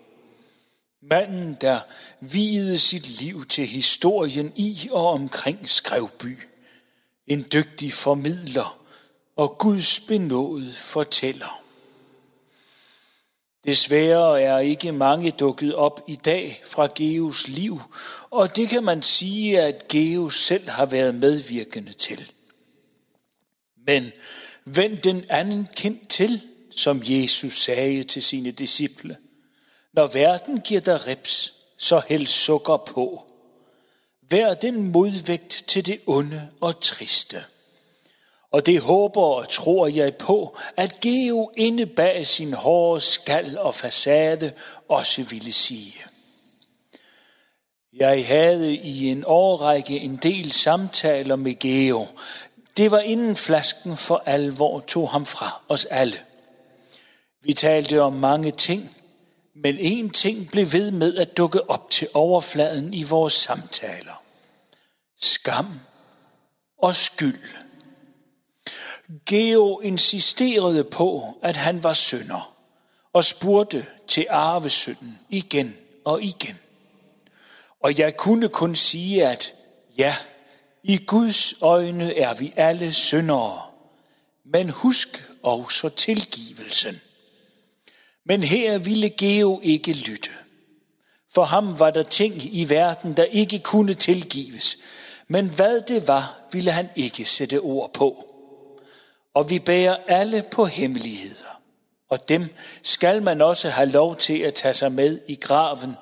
Manden, 1.02 1.56
der 1.60 1.80
videde 2.20 2.78
sit 2.78 3.20
liv 3.20 3.44
til 3.44 3.66
historien 3.66 4.52
i 4.56 4.88
og 4.92 5.06
omkring 5.06 5.68
Skrevby. 5.68 6.38
En 7.26 7.44
dygtig 7.52 7.92
formidler 7.92 8.80
og 9.36 9.58
Guds 9.58 10.00
benådet 10.00 10.76
fortæller. 10.76 11.67
Desværre 13.68 14.42
er 14.42 14.58
ikke 14.58 14.92
mange 14.92 15.30
dukket 15.30 15.74
op 15.74 16.04
i 16.06 16.14
dag 16.14 16.62
fra 16.64 16.88
Geos 16.94 17.48
liv, 17.48 17.80
og 18.30 18.56
det 18.56 18.68
kan 18.68 18.84
man 18.84 19.02
sige, 19.02 19.60
at 19.60 19.88
Geos 19.88 20.36
selv 20.36 20.68
har 20.68 20.86
været 20.86 21.14
medvirkende 21.14 21.92
til. 21.92 22.32
Men 23.86 24.12
vend 24.64 24.98
den 24.98 25.24
anden 25.28 25.68
kendt 25.76 26.08
til, 26.08 26.42
som 26.70 27.02
Jesus 27.04 27.62
sagde 27.62 28.02
til 28.02 28.22
sine 28.22 28.50
disciple. 28.50 29.16
Når 29.92 30.06
verden 30.06 30.60
giver 30.60 30.80
dig 30.80 31.06
reps, 31.06 31.54
så 31.78 32.02
hæld 32.08 32.26
sukker 32.26 32.76
på. 32.76 33.32
Vær 34.30 34.54
den 34.54 34.92
modvægt 34.92 35.64
til 35.66 35.86
det 35.86 36.00
onde 36.06 36.48
og 36.60 36.80
triste. 36.80 37.44
Og 38.52 38.66
det 38.66 38.80
håber 38.80 39.22
og 39.22 39.48
tror 39.48 39.86
jeg 39.86 40.16
på, 40.16 40.56
at 40.76 41.00
Geo 41.00 41.50
inde 41.56 41.86
bag 41.86 42.26
sin 42.26 42.52
hårde 42.52 43.00
skal 43.00 43.58
og 43.58 43.74
facade 43.74 44.52
også 44.88 45.22
ville 45.22 45.52
sige. 45.52 45.94
Jeg 47.92 48.26
havde 48.26 48.74
i 48.74 49.08
en 49.10 49.24
årrække 49.26 50.00
en 50.00 50.16
del 50.16 50.52
samtaler 50.52 51.36
med 51.36 51.58
Geo. 51.58 52.06
Det 52.76 52.90
var 52.90 52.98
inden 52.98 53.36
flasken 53.36 53.96
for 53.96 54.22
alvor 54.26 54.80
tog 54.80 55.10
ham 55.10 55.26
fra 55.26 55.62
os 55.68 55.84
alle. 55.84 56.16
Vi 57.42 57.52
talte 57.52 58.02
om 58.02 58.12
mange 58.12 58.50
ting, 58.50 58.96
men 59.54 59.78
en 59.78 60.10
ting 60.10 60.50
blev 60.50 60.72
ved 60.72 60.90
med 60.90 61.16
at 61.16 61.36
dukke 61.36 61.70
op 61.70 61.90
til 61.90 62.08
overfladen 62.14 62.94
i 62.94 63.02
vores 63.02 63.32
samtaler. 63.32 64.22
Skam 65.20 65.80
og 66.78 66.94
skyld. 66.94 67.67
Geo 69.26 69.80
insisterede 69.80 70.84
på, 70.84 71.38
at 71.42 71.56
han 71.56 71.82
var 71.82 71.92
sønder, 71.92 72.54
og 73.12 73.24
spurgte 73.24 73.86
til 74.08 74.26
arvesynden 74.30 75.18
igen 75.30 75.76
og 76.04 76.22
igen. 76.22 76.58
Og 77.80 77.98
jeg 77.98 78.16
kunne 78.16 78.48
kun 78.48 78.74
sige, 78.74 79.26
at 79.26 79.54
ja, 79.98 80.16
i 80.82 80.96
Guds 81.06 81.54
øjne 81.60 82.16
er 82.16 82.34
vi 82.34 82.52
alle 82.56 82.92
syndere, 82.92 83.62
men 84.44 84.70
husk 84.70 85.24
også 85.42 85.88
tilgivelsen. 85.88 87.00
Men 88.24 88.42
her 88.42 88.78
ville 88.78 89.10
Geo 89.10 89.60
ikke 89.62 89.92
lytte. 89.92 90.30
For 91.34 91.44
ham 91.44 91.78
var 91.78 91.90
der 91.90 92.02
ting 92.02 92.56
i 92.56 92.68
verden, 92.68 93.16
der 93.16 93.24
ikke 93.24 93.58
kunne 93.58 93.94
tilgives. 93.94 94.78
Men 95.28 95.48
hvad 95.48 95.80
det 95.80 96.08
var, 96.08 96.40
ville 96.52 96.70
han 96.70 96.88
ikke 96.96 97.24
sætte 97.24 97.60
ord 97.60 97.92
på. 97.92 98.24
Og 99.34 99.50
vi 99.50 99.58
bærer 99.58 99.96
alle 100.08 100.44
på 100.50 100.66
hemmeligheder. 100.66 101.60
Og 102.08 102.28
dem 102.28 102.54
skal 102.82 103.22
man 103.22 103.40
også 103.40 103.70
have 103.70 103.88
lov 103.88 104.16
til 104.16 104.38
at 104.38 104.54
tage 104.54 104.74
sig 104.74 104.92
med 104.92 105.20
i 105.28 105.34
graven. 105.34 105.94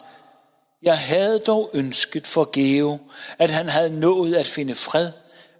Jeg 0.83 0.99
havde 0.99 1.38
dog 1.38 1.71
ønsket 1.75 2.26
for 2.26 2.50
Geo, 2.52 2.99
at 3.38 3.50
han 3.50 3.68
havde 3.68 4.00
nået 4.00 4.35
at 4.35 4.47
finde 4.47 4.75
fred 4.75 5.12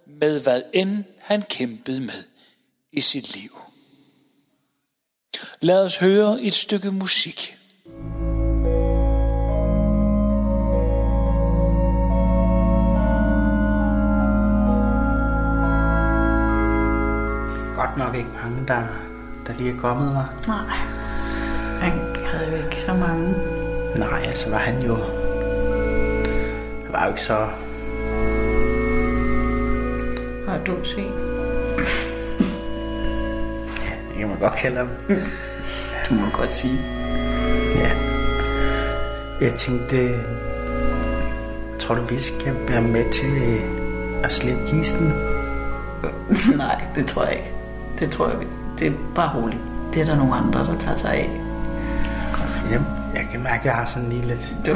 med 0.05 0.41
hvad 0.43 0.61
end 0.73 1.03
han 1.21 1.41
kæmpede 1.41 1.99
med 1.99 2.23
i 2.91 3.01
sit 3.01 3.35
liv. 3.35 3.57
Lad 5.61 5.85
os 5.85 5.97
høre 5.97 6.41
et 6.41 6.53
stykke 6.53 6.91
musik. 6.91 7.56
Der, 18.67 18.83
der 19.47 19.53
lige 19.57 19.73
er 19.75 19.79
kommet, 19.79 20.15
var. 20.15 20.33
Nej. 20.47 20.77
Han 21.81 21.91
havde 22.25 22.51
jo 22.51 22.65
ikke 22.65 22.81
så 22.81 22.93
mange. 22.93 23.33
Nej, 23.97 24.21
altså 24.25 24.49
var 24.49 24.57
han 24.57 24.81
jo... 24.81 24.95
Han 26.83 26.93
var 26.93 27.03
jo 27.03 27.09
ikke 27.09 27.21
så... 27.21 27.47
Bare 30.45 30.59
dum 30.67 30.85
svin. 30.85 31.11
Det 34.09 34.17
kan 34.19 34.27
man 34.27 34.39
godt 34.39 34.55
kalde 34.55 34.77
ham. 34.77 34.89
Du 36.09 36.13
må 36.13 36.29
godt 36.33 36.53
sige. 36.53 36.77
Ja. 37.75 37.91
Jeg 39.41 39.53
tænkte, 39.53 40.19
tror 41.79 41.95
du, 41.95 42.01
vi 42.01 42.19
skal 42.19 42.55
være 42.67 42.81
med 42.81 43.11
til 43.11 43.61
at 44.23 44.31
slippe 44.31 44.67
kisten? 44.67 45.13
Nej, 46.57 46.83
det 46.95 47.05
tror 47.05 47.23
jeg 47.23 47.35
ikke. 47.35 47.56
Det 47.99 48.11
tror 48.11 48.27
jeg. 48.29 48.37
Det 48.79 48.87
er 48.87 48.91
bare 49.15 49.37
roligt. 49.37 49.61
Det 49.93 50.01
er 50.01 50.05
der 50.05 50.15
nogle 50.15 50.35
andre, 50.35 50.59
der 50.59 50.77
tager 50.79 50.97
sig 50.97 51.11
af. 51.13 51.29
Jeg, 52.71 52.81
jeg 53.15 53.27
kan 53.31 53.43
mærke, 53.43 53.59
at 53.59 53.65
jeg 53.65 53.73
har 53.73 53.85
sådan 53.85 54.09
lige 54.09 54.27
lidt... 54.27 54.55
Du, 54.65 54.71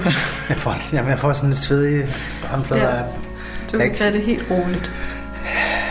Jeg 0.49 0.57
får, 0.57 0.75
jamen, 0.93 1.09
jeg 1.11 1.19
får 1.19 1.33
sådan 1.33 1.49
lidt 1.49 1.59
svedige 1.59 2.07
håndflader. 2.43 2.95
Ja. 2.95 3.01
Du 3.71 3.77
kan 3.77 3.93
tage 3.95 4.13
det 4.13 4.21
helt 4.21 4.43
roligt. 4.51 4.91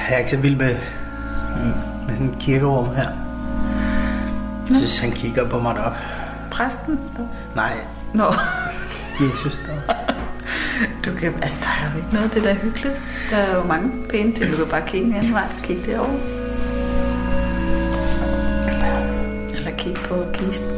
Jeg 0.09 0.15
er 0.15 0.19
ikke 0.19 0.31
så 0.31 0.37
vild 0.37 0.57
med, 0.57 0.77
med 2.07 2.15
sådan 2.17 2.27
et 2.27 2.39
kirkerum 2.41 2.95
her. 2.95 3.09
Jeg 4.71 4.77
synes, 4.77 4.99
han 4.99 5.13
kigger 5.13 5.49
på 5.49 5.61
mig 5.61 5.75
deroppe. 5.75 5.99
Præsten? 6.51 7.01
Nej, 7.57 7.73
Nå, 8.15 8.25
Jesus 9.21 9.63
der. 9.67 9.95
du 11.05 11.19
kan, 11.19 11.35
altså 11.43 11.59
der 11.61 11.67
er 11.87 11.91
jo 11.93 11.97
ikke 11.97 12.15
noget, 12.15 12.35
det 12.35 12.43
der 12.43 12.51
er 12.51 12.55
hyggeligt. 12.55 13.01
Der 13.31 13.37
er 13.37 13.57
jo 13.57 13.63
mange 13.63 13.91
pæne 14.11 14.33
ting. 14.35 14.51
Du 14.53 14.57
kan 14.57 14.67
bare 14.67 14.83
kigge 14.87 15.07
en 15.07 15.15
anden 15.15 15.33
vej. 15.33 15.45
Kig 15.63 15.79
derovre. 15.87 16.40
Kisten. 20.41 20.69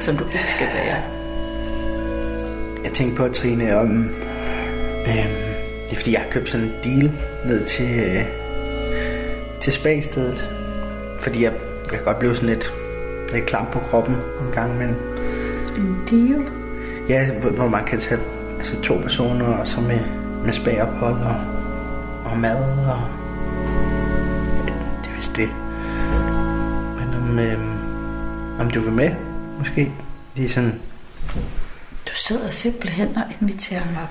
Som 0.00 0.16
du 0.16 0.24
ikke 0.24 0.50
skal 0.50 0.66
bære. 0.66 1.02
Jeg 2.84 2.92
tænkte 2.92 3.16
på, 3.16 3.28
Trine, 3.28 3.76
om... 3.76 3.90
Øhm, 5.06 5.42
det 5.84 5.92
er 5.92 5.96
fordi, 5.96 6.12
jeg 6.12 6.20
har 6.20 6.30
købt 6.30 6.50
sådan 6.50 6.66
en 6.66 6.72
deal 6.84 7.12
ned 7.46 7.66
til, 7.66 8.00
øh, 8.00 8.24
til 9.60 9.72
spagstedet. 9.72 10.44
Fordi 11.20 11.44
jeg, 11.44 11.52
jeg 11.84 11.90
kan 11.90 12.04
godt 12.04 12.18
blive 12.18 12.34
sådan 12.34 12.48
lidt, 12.48 12.72
lidt 13.32 13.46
klam 13.46 13.66
på 13.72 13.78
kroppen 13.78 14.14
en 14.14 14.52
gang 14.52 14.74
imellem. 14.74 14.96
En 15.76 16.02
deal? 16.10 16.42
Ja, 17.08 17.32
hvor, 17.40 17.50
hvor 17.50 17.68
man 17.68 17.84
kan 17.84 17.98
tage 18.00 18.20
altså, 18.58 18.80
to 18.80 18.94
personer, 18.94 19.46
og 19.46 19.68
så 19.68 19.80
med, 19.80 20.00
med 20.44 20.52
spagophold 20.52 21.14
og, 21.14 21.36
og 22.24 22.38
mad 22.38 22.56
og... 22.88 23.00
Ja, 24.68 24.72
det 25.02 25.10
er 25.10 25.16
vist 25.16 25.36
det. 25.36 25.48
Men 26.98 27.14
om, 27.14 27.38
øhm, 27.38 27.71
om 28.62 28.70
du 28.70 28.80
vil 28.80 28.92
med, 28.92 29.10
måske? 29.58 29.92
Lige 30.34 30.50
sådan... 30.50 30.80
Du 32.08 32.12
sidder 32.14 32.50
simpelthen 32.50 33.16
og 33.16 33.22
inviterer 33.40 33.84
mig 33.94 34.06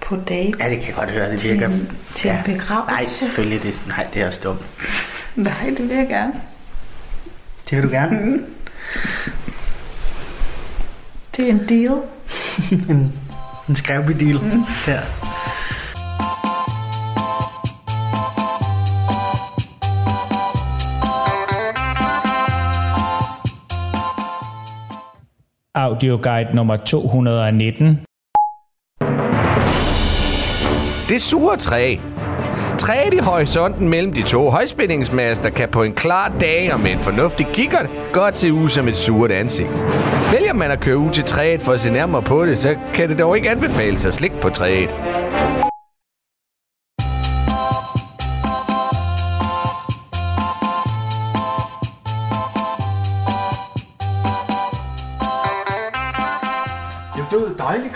på 0.00 0.16
date. 0.16 0.52
Ja, 0.60 0.70
det 0.70 0.78
kan 0.78 0.86
jeg 0.86 0.94
godt 0.94 1.10
høre, 1.10 1.30
det 1.32 1.40
Til 1.40 1.52
virker... 1.54 1.66
en- 1.68 1.90
til 2.14 2.30
en 2.30 2.36
begravelse? 2.44 2.90
Nej, 2.92 3.06
selvfølgelig. 3.06 3.62
Det, 3.62 3.80
nej, 3.86 4.06
det 4.14 4.22
er 4.22 4.26
også 4.26 4.40
dumt. 4.44 4.60
Nej, 5.36 5.74
det 5.78 5.88
vil 5.88 5.96
jeg 5.96 6.08
gerne. 6.08 6.32
Det 7.70 7.78
vil 7.78 7.82
du 7.84 7.88
gerne? 7.94 8.38
Det 11.36 11.46
er 11.46 11.50
en 11.50 11.68
deal. 11.68 12.02
en, 12.90 13.12
en 13.68 13.76
skrævby 13.76 14.10
deal. 14.24 14.40
Mm. 14.42 14.62
Der. 14.86 15.00
Audioguide 25.78 26.48
nummer 26.54 26.76
219. 26.76 28.00
Det 31.08 31.22
sure 31.22 31.56
træ. 31.56 31.96
Træet 32.78 33.14
i 33.14 33.18
horisonten 33.18 33.88
mellem 33.88 34.12
de 34.12 34.22
to 34.22 34.50
højspændingsmaster 34.50 35.50
kan 35.50 35.68
på 35.68 35.82
en 35.82 35.92
klar 35.92 36.32
dag 36.40 36.74
og 36.74 36.80
med 36.80 36.90
en 36.90 36.98
fornuftig 36.98 37.46
kikkert 37.46 37.90
godt 38.12 38.36
se 38.36 38.52
ud 38.52 38.68
som 38.68 38.88
et 38.88 38.96
surt 38.96 39.30
ansigt. 39.30 39.84
Vælger 40.32 40.52
man 40.54 40.70
at 40.70 40.80
køre 40.80 40.98
ud 40.98 41.10
til 41.10 41.24
træet 41.24 41.62
for 41.62 41.72
at 41.72 41.80
se 41.80 41.92
nærmere 41.92 42.22
på 42.22 42.46
det, 42.46 42.58
så 42.58 42.76
kan 42.94 43.08
det 43.08 43.18
dog 43.18 43.36
ikke 43.36 43.50
anbefales 43.50 44.04
at 44.04 44.14
slikke 44.14 44.36
på 44.40 44.48
træet. 44.48 44.96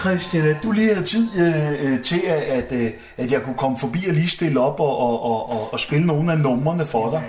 Christian, 0.00 0.48
at 0.48 0.56
du 0.62 0.70
lige 0.72 0.94
havde 0.94 1.06
tid 1.06 1.28
øh, 1.38 1.92
øh, 1.92 2.02
til, 2.02 2.20
at, 2.26 2.42
at, 2.42 2.72
øh, 2.72 2.90
at 3.18 3.32
jeg 3.32 3.42
kunne 3.42 3.54
komme 3.56 3.78
forbi 3.78 4.06
og 4.08 4.14
lige 4.14 4.28
stille 4.28 4.60
op 4.60 4.80
og, 4.80 4.98
og, 4.98 5.22
og, 5.24 5.50
og, 5.50 5.72
og 5.72 5.80
spille 5.80 6.06
nogle 6.06 6.32
af 6.32 6.38
numrene 6.38 6.86
for 6.86 7.10
dig. 7.10 7.22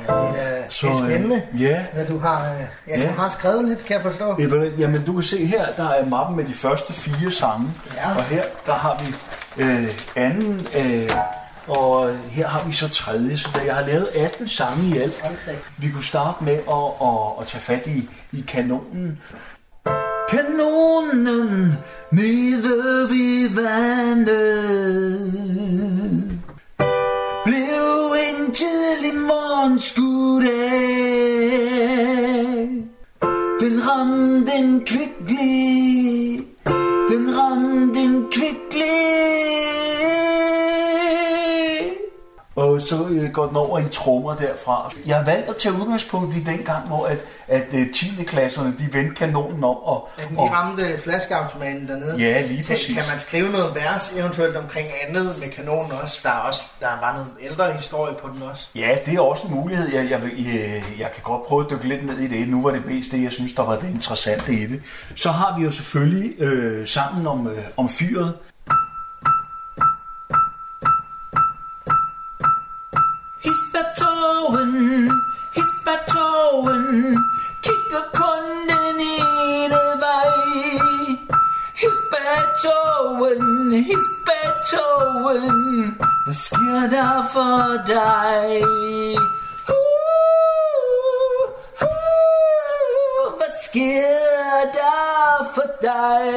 Så, 0.69 0.87
det 0.87 0.91
er 0.93 1.05
spændende, 1.05 1.41
Øh, 1.53 1.61
ja. 1.61 1.83
hvad 1.93 2.05
du 2.05 2.17
har, 2.17 2.41
øh, 2.53 2.59
ja, 2.87 2.99
Ja. 3.01 3.07
du 3.07 3.13
har 3.13 3.29
skrevet 3.29 3.65
lidt, 3.67 3.85
kan 3.85 3.93
jeg 3.95 4.01
forstå. 4.03 4.35
Jamen, 4.77 5.03
du 5.05 5.13
kan 5.13 5.23
se 5.23 5.45
her, 5.45 5.65
der 5.77 5.89
er 5.89 6.05
mappen 6.05 6.35
med 6.35 6.45
de 6.45 6.53
første 6.53 6.93
fire 6.93 7.31
sange. 7.31 7.67
Ja. 7.95 8.15
Og 8.15 8.23
her, 8.23 8.43
der 8.65 8.73
har 8.73 9.03
vi 9.03 9.13
øh, 9.63 9.87
anden, 10.15 10.67
øh, 10.75 11.09
og 11.67 12.09
her 12.31 12.47
har 12.47 12.67
vi 12.67 12.73
så 12.73 12.89
tredje. 12.89 13.37
Så 13.37 13.49
jeg 13.65 13.75
har 13.75 13.85
lavet 13.85 14.07
18 14.15 14.47
sange 14.47 14.95
i 14.95 14.97
alt. 14.99 15.23
Vi 15.77 15.89
kunne 15.89 16.03
starte 16.05 16.43
med 16.43 16.53
at, 16.53 17.07
at, 17.07 17.41
at 17.41 17.47
tage 17.47 17.61
fat 17.61 17.87
i, 17.87 18.09
i 18.31 18.43
kanonen. 18.47 19.19
Kanonen 20.31 21.77
nede 22.11 23.09
ved 23.09 23.49
vandet 23.55 24.61
blev 27.45 28.15
en 28.27 28.51
tidlig 28.53 29.15
morgen 29.27 29.79
skudt 29.79 30.43
af. 30.43 30.71
Den 33.59 33.87
ramte 33.87 34.51
den 34.51 34.85
kvicklig, 34.85 36.47
den 37.09 37.37
ramte 37.37 37.99
den 37.99 38.25
kvicklig. 38.31 39.40
Og 42.55 42.81
så 42.81 43.07
øh, 43.09 43.31
går 43.31 43.47
den 43.47 43.55
over 43.55 43.79
i 43.79 43.83
trommer 43.91 44.35
derfra. 44.35 44.93
Jeg 45.05 45.17
har 45.17 45.25
valgt 45.25 45.49
at 45.49 45.55
tage 45.57 45.75
udgangspunkt 45.75 46.35
i 46.35 46.43
den 46.43 46.57
gang, 46.57 46.87
hvor 46.87 47.05
at, 47.05 47.17
at 47.47 47.67
øh, 47.73 47.93
10. 47.93 48.23
klasserne 48.27 48.73
de 48.79 48.93
vendte 48.93 49.15
kanonen 49.15 49.63
om. 49.63 49.75
Og, 49.75 50.09
At 50.17 50.29
den 50.29 50.37
og, 50.37 50.51
ramte 50.51 50.97
flaskeautomaten 50.97 51.87
dernede. 51.87 52.17
Ja, 52.17 52.41
lige 52.41 52.63
kan, 52.63 52.65
præcis. 52.65 52.95
Kan 52.95 53.03
man 53.11 53.19
skrive 53.19 53.51
noget 53.51 53.75
vers 53.75 54.13
eventuelt 54.17 54.55
omkring 54.55 54.87
andet 55.07 55.35
med 55.39 55.49
kanonen 55.49 55.91
også? 56.03 56.19
Der 56.23 56.29
er 56.29 56.37
også 56.37 56.61
der 56.81 56.87
var 56.87 57.13
noget 57.13 57.27
ældre 57.41 57.73
historie 57.73 58.15
på 58.21 58.29
den 58.33 58.41
også. 58.41 58.67
Ja, 58.75 58.97
det 59.05 59.13
er 59.13 59.19
også 59.21 59.47
en 59.47 59.53
mulighed. 59.53 59.93
Jeg, 59.93 60.09
jeg, 60.09 60.21
jeg, 60.23 60.83
jeg 60.99 61.11
kan 61.13 61.23
godt 61.23 61.43
prøve 61.43 61.65
at 61.65 61.71
dykke 61.71 61.87
lidt 61.87 62.05
ned 62.05 62.17
i 62.17 62.27
det. 62.27 62.47
Nu 62.47 62.61
var 62.61 62.71
det 62.71 62.85
mest 62.85 63.11
det, 63.11 63.23
jeg 63.23 63.31
synes, 63.31 63.53
der 63.53 63.63
var 63.63 63.75
det 63.75 63.89
interessante 63.89 64.53
i 64.53 64.65
det. 64.65 64.81
Så 65.15 65.31
har 65.31 65.57
vi 65.57 65.63
jo 65.63 65.71
selvfølgelig 65.71 66.39
øh, 66.39 66.87
sammen 66.87 67.27
om, 67.27 67.47
øh, 67.47 67.63
om 67.77 67.89
fyret. 67.89 68.33
Hisbatogen, 76.51 77.17
kigger 77.61 78.03
kun 78.13 78.67
den 78.67 78.99
ene 78.99 79.83
vej. 79.99 80.31
Hisbatogen, 81.75 83.71
hisbatogen, 83.71 85.51
hvad 86.25 86.33
sker 86.33 86.87
der 86.89 87.27
for 87.33 87.83
dig? 87.87 88.63
Uh, 89.69 89.75
uh, 91.81 93.37
hvad 93.37 93.53
sker 93.63 94.71
der 94.73 95.51
for 95.55 95.69
dig? 95.81 96.33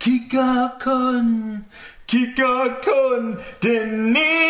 Kigger 0.00 0.68
kun, 0.80 1.64
kigger 2.08 2.60
kun 2.82 3.38
den 3.62 4.16
ene 4.16 4.40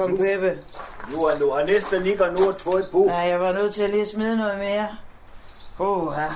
Kong 0.00 0.18
Peppe. 0.18 0.58
Nu 1.12 1.24
er 1.24 1.38
du 1.38 1.62
næsten 1.66 2.06
ikke 2.06 2.24
nu 2.38 2.48
at 2.48 2.54
et 2.54 2.88
på. 2.92 3.04
Nej, 3.06 3.16
jeg 3.16 3.40
var 3.40 3.52
nødt 3.52 3.74
til 3.74 3.82
at 3.82 3.90
lige 3.90 4.06
smide 4.06 4.36
noget 4.36 4.58
mere. 4.58 4.88
Åh, 5.78 6.14
ja. 6.18 6.26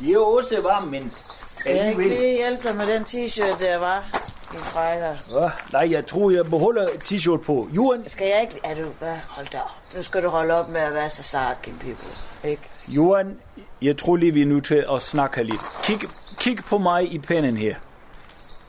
De 0.00 0.08
er 0.08 0.12
jo 0.12 0.24
også 0.24 0.60
varme, 0.62 0.90
men 0.90 1.12
Skal 1.56 1.76
jeg 1.76 1.88
ikke 1.88 2.02
lige 2.02 2.36
hjælpe 2.36 2.68
dig 2.68 2.76
med 2.76 2.86
den 2.86 3.02
t-shirt, 3.02 3.60
der 3.60 3.78
var? 3.78 4.04
Din 4.52 4.60
frækker. 4.60 5.14
Hva? 5.32 5.50
Nej, 5.72 5.92
jeg 5.92 6.06
tror, 6.06 6.30
jeg 6.30 6.44
beholder 6.44 6.86
t-shirt 6.86 7.42
på. 7.44 7.68
Johan, 7.72 8.04
Skal 8.08 8.26
jeg 8.26 8.40
ikke... 8.40 8.60
Er 8.64 8.74
du... 8.74 8.88
Hvad? 8.98 9.16
Hold 9.28 9.46
da 9.52 9.58
op. 9.58 9.96
Nu 9.96 10.02
skal 10.02 10.22
du 10.22 10.28
holde 10.28 10.54
op 10.54 10.68
med 10.68 10.80
at 10.80 10.94
være 10.94 11.10
så 11.10 11.22
sart, 11.22 11.62
Kim 11.62 11.78
Pippo. 11.78 12.06
Ikke? 12.44 12.62
Johan, 12.88 13.38
jeg 13.82 13.96
tror 13.96 14.16
lige, 14.16 14.32
vi 14.32 14.42
er 14.42 14.46
nødt 14.46 14.64
til 14.64 14.84
at 14.94 15.02
snakke 15.02 15.42
lidt. 15.42 15.60
Kig, 15.82 16.00
kig 16.38 16.58
på 16.64 16.78
mig 16.78 17.12
i 17.12 17.18
pennen 17.18 17.56
her. 17.56 17.74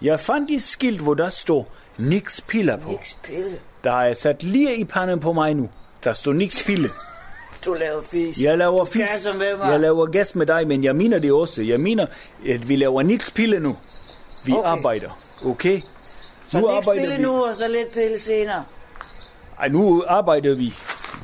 Jeg 0.02 0.20
fandt 0.20 0.52
et 0.52 0.64
skilt, 0.64 1.02
hvor 1.02 1.14
der 1.14 1.30
står 1.30 1.72
Nix 1.98 2.42
Piller 2.48 2.78
på. 2.78 2.92
Ikke 2.92 3.10
spille. 3.10 3.60
Der 3.84 3.92
er 4.02 4.14
sat 4.14 4.44
lige 4.44 4.76
i 4.76 4.84
panden 4.84 5.20
på 5.20 5.34
mig 5.34 5.54
nu. 5.54 5.70
Der 6.04 6.14
står 6.14 6.34
Nix 6.34 6.64
Pille. 6.66 6.90
Du 7.66 7.74
laver 7.74 8.02
fis. 8.04 8.40
Jeg 8.42 8.58
laver 8.58 8.86
Du 8.86 9.00
gasser 9.00 9.34
med 9.34 9.58
mig. 9.58 9.72
Jeg 9.72 9.80
laver 9.80 10.06
gas 10.06 10.36
med 10.36 10.46
dig, 10.46 10.68
men 10.68 10.84
jeg 10.84 10.96
mener 10.96 11.20
det 11.20 11.32
også. 11.32 11.62
Jeg 11.62 11.80
mener, 11.80 12.06
at 12.48 12.70
vi 12.70 12.76
laver 12.76 13.02
Nix 13.02 13.34
Pille 13.34 13.60
nu. 13.60 13.78
Vi 14.46 14.54
Okay. 14.54 14.70
arbejder. 14.70 15.10
Okay? 15.46 15.82
Så 16.48 16.58
ikke 16.58 16.84
spille 16.84 17.18
nu, 17.18 17.46
og 17.46 17.56
så 17.56 17.68
lidt 17.68 17.94
pille 17.94 18.20
senere. 18.20 18.64
Ej, 19.60 19.68
nu 19.68 20.04
arbejder 20.08 20.56
vi. 20.56 20.74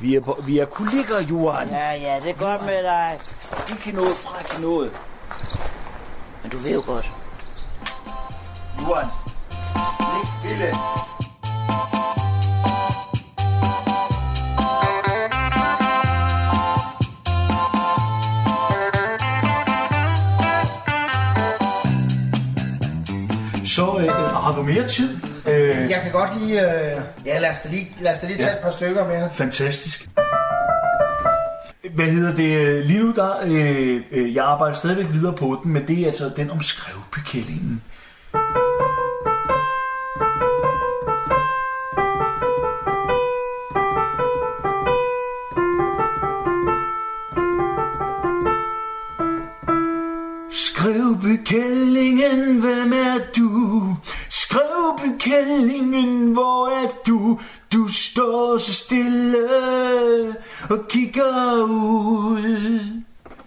Vi 0.00 0.14
er, 0.14 0.20
på, 0.20 0.42
vi 0.46 0.58
er 0.58 0.64
kolleger, 0.64 1.20
Johan. 1.30 1.68
Ja, 1.68 1.92
ja, 1.92 2.20
det 2.24 2.30
er 2.30 2.34
godt 2.38 2.66
med 2.66 2.82
dig. 2.82 3.18
Ikke 3.86 3.96
noget 3.96 4.16
fræk 4.16 4.60
noget. 4.62 4.90
Men 6.42 6.50
du 6.50 6.58
ved 6.58 6.74
jo 6.74 6.82
godt. 6.86 7.10
Johan. 8.80 9.06
Nix 10.14 10.28
Pille. 10.42 10.70
Så 23.66 23.98
øh, 23.98 24.06
har 24.14 24.54
du 24.56 24.62
mere 24.62 24.88
tid? 24.88 25.18
Øh, 25.48 25.68
Jeg 25.90 26.00
kan 26.02 26.12
godt 26.12 26.30
lige... 26.40 26.60
Øh, 26.60 27.00
ja, 27.26 27.38
lad 27.38 27.50
os 27.50 27.58
da 27.64 27.68
lige, 27.68 27.88
lad 28.00 28.12
os 28.12 28.18
da 28.18 28.26
lige 28.26 28.38
tage 28.38 28.52
et 28.52 28.58
par 28.62 28.70
stykker 28.70 29.08
mere. 29.08 29.30
Fantastisk. 29.32 30.08
Hvad 31.94 32.06
hedder 32.06 32.34
det? 32.34 32.84
Lige 32.86 32.98
nu, 32.98 33.12
der, 33.12 33.32
øh, 33.44 34.00
øh, 34.10 34.34
jeg 34.34 34.44
arbejder 34.44 34.74
stadigvæk 34.76 35.06
videre 35.12 35.32
på 35.36 35.60
den, 35.62 35.72
men 35.72 35.88
det 35.88 35.98
er 36.02 36.06
altså 36.06 36.30
den 36.36 36.50
om 36.50 36.60
skrevbekællingen. 36.60 37.82
Skrevbekællingen, 51.44 52.60
hvem 52.60 52.92
er 52.92 53.18
du? 53.36 53.82
Skrevbekællingen, 54.30 56.32
hvor 56.32 56.68
er 56.68 56.88
du? 57.06 57.38
Du 57.72 57.88
står 57.88 58.56
så 58.56 58.74
stille 58.74 59.48
og 60.70 60.88
kigger 60.88 61.62
ud. 61.62 62.80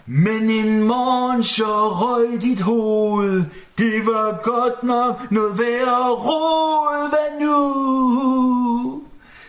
Men 0.06 0.50
en 0.50 0.84
morgen 0.84 1.44
så 1.44 1.90
røg 1.90 2.42
dit 2.42 2.62
hoved 2.62 3.44
Det 3.78 4.06
var 4.06 4.42
godt 4.44 4.84
nok 4.84 5.32
noget 5.32 5.60
værre 5.60 6.10
råd 6.10 7.10
Hvad 7.10 7.48
nu? 7.48 9.02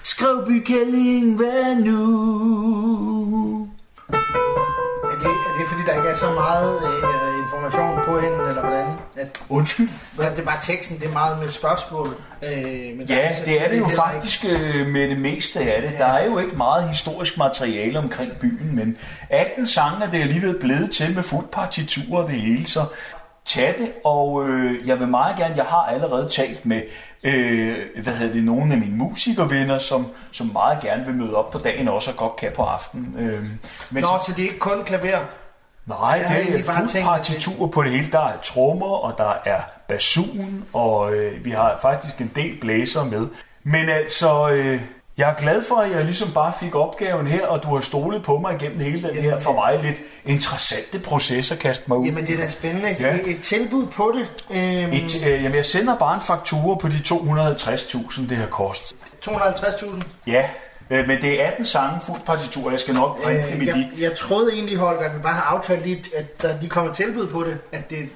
Skrevbykælling, 0.02 1.36
hvad 1.36 1.76
nu? 1.84 3.17
Der 5.88 5.94
ikke 5.96 6.08
er 6.08 6.16
så 6.16 6.30
meget 6.30 6.78
øh, 6.86 7.38
information 7.42 7.98
på 8.06 8.20
hende, 8.20 8.48
eller 8.48 8.60
hvordan? 8.60 8.86
At, 9.16 9.40
Undskyld? 9.48 9.88
at 10.22 10.30
det 10.30 10.38
er 10.38 10.44
bare 10.44 10.60
teksten, 10.62 10.98
det 10.98 11.08
er 11.08 11.12
meget 11.12 11.38
med 11.38 11.50
spørgsmål. 11.50 12.08
Øh, 12.42 12.96
men 12.96 13.06
Ja, 13.08 13.28
det 13.44 13.64
er 13.64 13.68
det 13.68 13.78
jo 13.78 13.88
faktisk 13.88 14.44
øh, 14.44 14.86
med 14.86 15.08
det 15.08 15.20
meste 15.20 15.60
af 15.60 15.82
det. 15.82 15.92
Der 15.98 16.06
er 16.06 16.24
jo 16.24 16.38
ikke 16.38 16.56
meget 16.56 16.88
historisk 16.88 17.38
materiale 17.38 17.98
omkring 17.98 18.32
byen, 18.32 18.76
men 18.76 18.96
18 19.30 19.66
sange 19.66 20.04
er 20.04 20.10
det 20.10 20.20
alligevel 20.22 20.58
blevet 20.58 20.90
til 20.90 21.14
med 21.14 21.48
partitur 21.52 22.18
og 22.18 22.28
det 22.28 22.40
hele, 22.40 22.66
så 22.66 22.84
tag 23.44 23.74
det, 23.78 23.92
og 24.04 24.48
øh, 24.48 24.88
jeg 24.88 25.00
vil 25.00 25.08
meget 25.08 25.36
gerne, 25.36 25.56
jeg 25.56 25.64
har 25.64 25.82
allerede 25.82 26.28
talt 26.28 26.66
med 26.66 26.82
øh, 27.22 27.76
hvad 28.02 28.12
hedder 28.12 28.32
det, 28.32 28.44
nogle 28.44 28.72
af 28.72 28.78
mine 28.78 28.96
musikervenner, 28.96 29.78
som, 29.78 30.06
som 30.32 30.50
meget 30.52 30.80
gerne 30.80 31.06
vil 31.06 31.14
møde 31.14 31.34
op 31.34 31.50
på 31.50 31.58
dagen 31.58 31.88
også 31.88 32.10
og 32.10 32.16
godt 32.16 32.36
kan 32.36 32.52
på 32.56 32.62
aftenen. 32.62 33.16
Øh, 33.18 33.44
men 33.90 34.02
Nå, 34.02 34.08
så 34.26 34.32
det 34.36 34.38
er 34.38 34.48
ikke 34.48 34.58
kun 34.58 34.84
klaver. 34.84 35.18
Nej, 35.88 35.98
Jeg 36.08 36.28
det 36.28 36.36
egentlig 36.38 36.60
er 36.60 36.66
bare 36.66 36.76
fuld 36.78 36.88
tænkt, 36.88 37.08
partitur 37.08 37.66
på 37.66 37.82
det 37.82 37.92
hele. 37.92 38.08
Der 38.12 38.20
er 38.20 38.36
trommer, 38.44 38.86
og 38.96 39.14
der 39.18 39.32
er 39.44 39.60
basun, 39.88 40.64
og 40.72 41.12
øh, 41.14 41.44
vi 41.44 41.50
har 41.50 41.78
faktisk 41.82 42.18
en 42.20 42.32
del 42.34 42.60
blæser 42.60 43.04
med. 43.04 43.26
Men 43.64 43.88
altså, 43.88 44.48
øh, 44.50 44.80
jeg 45.18 45.30
er 45.30 45.34
glad 45.34 45.64
for, 45.68 45.76
at 45.76 45.90
jeg 45.90 46.04
ligesom 46.04 46.32
bare 46.32 46.52
fik 46.60 46.74
opgaven 46.74 47.26
her, 47.26 47.46
og 47.46 47.62
du 47.62 47.74
har 47.74 47.80
stolet 47.80 48.22
på 48.22 48.38
mig 48.38 48.54
igennem 48.60 48.80
hele 48.80 49.08
den 49.08 49.16
her 49.16 49.40
for 49.40 49.52
mig 49.52 49.80
lidt 49.82 49.96
interessante 50.24 50.98
proces 50.98 51.52
at 51.52 51.58
kaste 51.58 51.84
mig 51.88 51.98
ud. 51.98 52.06
Jamen, 52.06 52.26
det 52.26 52.34
er 52.34 52.42
da 52.44 52.50
spændende. 52.50 52.96
Ja. 53.00 53.14
Et 53.26 53.40
tilbud 53.42 53.86
på 53.86 54.12
det. 54.14 54.44
Øhm, 54.56 54.92
Et, 54.92 55.26
øh, 55.26 55.42
jamen, 55.42 55.54
jeg 55.54 55.64
sender 55.64 55.96
bare 55.98 56.14
en 56.14 56.20
faktura 56.20 56.74
på 56.78 56.88
de 56.88 56.94
250.000, 56.94 58.28
det 58.28 58.36
har 58.36 58.46
kostet. 58.46 58.96
250.000. 59.28 60.02
Ja, 60.26 60.44
øh, 60.90 61.06
men 61.06 61.22
det 61.22 61.40
er 61.42 61.46
18 61.46 61.64
sange 61.64 62.00
fuldt 62.06 62.24
partitur, 62.24 62.70
jeg 62.70 62.80
skal 62.80 62.94
nok 62.94 63.24
dem 63.24 63.32
Øh, 63.36 63.56
i 63.56 63.64
de. 63.64 63.66
jeg, 63.66 63.90
jeg 64.00 64.16
troede 64.16 64.52
egentlig, 64.52 64.76
Holger, 64.78 65.00
at 65.04 65.14
vi 65.14 65.18
bare 65.22 65.32
har 65.34 65.56
aftalt 65.56 65.86
lidt, 65.86 66.08
at 66.44 66.62
de 66.62 66.68
kommer 66.68 66.92
tilbud 66.92 67.26
på 67.26 67.44
det. 67.44 67.58
At 67.72 67.90
det 67.90 68.08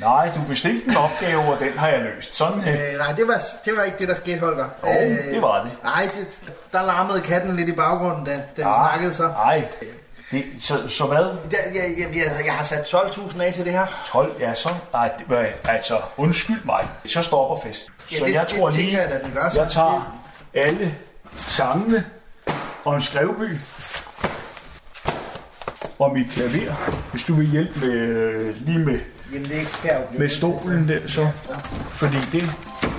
Nej, 0.00 0.30
du 0.36 0.40
bestilte 0.48 0.90
en 0.90 0.96
opgave, 0.96 1.42
og 1.42 1.60
den 1.60 1.78
har 1.78 1.88
jeg 1.88 1.98
løst. 2.00 2.34
Sådan, 2.34 2.58
øh, 2.58 2.68
øh, 2.92 2.98
nej, 2.98 3.12
det 3.12 3.28
var, 3.28 3.42
det 3.64 3.76
var 3.76 3.82
ikke 3.82 3.98
det, 3.98 4.08
der 4.08 4.14
skete, 4.14 4.40
Holger. 4.40 4.64
Jo, 4.84 4.88
det 5.32 5.42
var 5.42 5.62
det. 5.62 5.72
Nej, 5.84 6.08
det, 6.14 6.52
der 6.72 6.82
larmede 6.82 7.20
katten 7.20 7.56
lidt 7.56 7.68
i 7.68 7.72
baggrunden, 7.72 8.24
da, 8.24 8.32
da 8.32 8.38
vi 8.56 8.62
Ah, 8.62 8.90
snakkede 8.90 9.14
så. 9.14 9.22
Nej, 9.28 9.64
det, 10.30 10.44
så, 10.60 10.88
så 10.88 11.04
hvad? 11.06 11.24
Jeg, 11.52 11.58
jeg, 11.74 12.16
jeg, 12.16 12.44
jeg 12.46 12.52
har 12.54 12.64
sat 12.64 12.94
12.000 12.94 13.42
af 13.42 13.52
til 13.54 13.64
det 13.64 13.72
her. 13.72 13.86
12, 14.06 14.32
ja 14.40 14.54
så. 14.54 14.68
Nej, 14.92 15.10
det, 15.18 15.46
altså, 15.68 15.98
undskyld 16.16 16.64
mig. 16.64 16.88
Så 17.06 17.22
stopper 17.22 17.56
festen. 17.68 17.92
Ja, 18.12 18.18
så 18.18 18.24
det- 18.24 18.32
jeg 18.34 18.46
det 18.50 18.58
tror 18.58 18.70
tænker 18.70 18.84
lige, 18.86 18.98
jeg, 19.02 19.06
at 19.10 19.24
den 19.24 19.32
gør, 19.34 19.50
jeg 19.54 19.68
tager 19.70 20.18
alle 20.54 20.94
sangene 21.36 22.04
og 22.84 22.94
en 22.94 23.00
skrevby 23.00 23.58
og 25.98 26.12
mit 26.12 26.30
klaver. 26.30 26.74
Hvis 27.10 27.24
du 27.24 27.34
vil 27.34 27.46
hjælpe 27.46 27.80
med, 27.80 27.92
øh, 27.92 28.66
lige 28.66 28.78
med, 28.78 28.98
Jamen, 29.32 29.50
det 29.50 30.18
med 30.18 30.28
stolen 30.28 30.88
der, 30.88 30.98
så. 31.06 31.28
Fordi 31.90 32.18
det... 32.32 32.50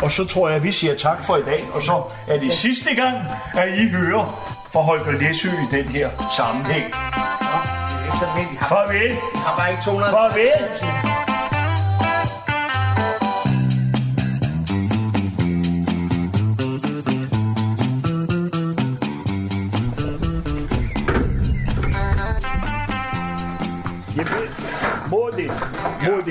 Og 0.02 0.12
så 0.12 0.26
tror 0.26 0.48
jeg, 0.48 0.58
at 0.58 0.63
vi 0.63 0.72
siger 0.72 0.96
tak 0.96 1.24
for 1.24 1.38
i 1.38 1.43
dag. 1.43 1.65
Og 1.74 1.84
så 1.84 2.04
er 2.28 2.39
det 2.39 2.54
sidste 2.54 2.96
gang, 2.96 3.15
at 3.54 3.78
I 3.78 3.89
hører 3.89 4.56
fra 4.74 4.82
Holger 4.82 5.12
Læsø 5.12 5.50
i 5.50 5.76
den 5.76 5.86
her 5.86 6.10
sammenhæng. 6.38 6.93
Farvel! 8.69 9.10
vi 9.10 9.17
har 9.34 9.56
bare 9.58 9.72
ikke 9.72 9.84
200. 9.84 10.12
Farvel! 10.12 11.12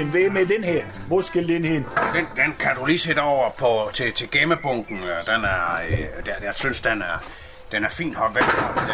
Morten, 0.04 0.20
hvad 0.22 0.30
med 0.30 0.46
den 0.46 0.64
her? 0.64 0.82
Hvor 1.06 1.20
skal 1.20 1.48
den 1.48 1.64
hen? 1.64 1.86
Den, 2.14 2.26
den 2.36 2.54
kan 2.58 2.70
du 2.80 2.86
lige 2.86 2.98
sætte 2.98 3.20
over 3.20 3.50
på, 3.50 3.90
til, 3.92 4.12
til 4.12 4.30
gemmebunken. 4.30 4.96
Øh, 4.96 5.34
Den 5.34 5.44
er, 5.44 5.80
øh, 5.90 5.98
der, 6.26 6.32
jeg 6.44 6.54
synes, 6.54 6.80
den 6.80 7.02
er, 7.02 7.22
den 7.72 7.84
er 7.84 7.88
fin 7.88 8.14
holdt 8.14 8.34
væk. 8.34 8.44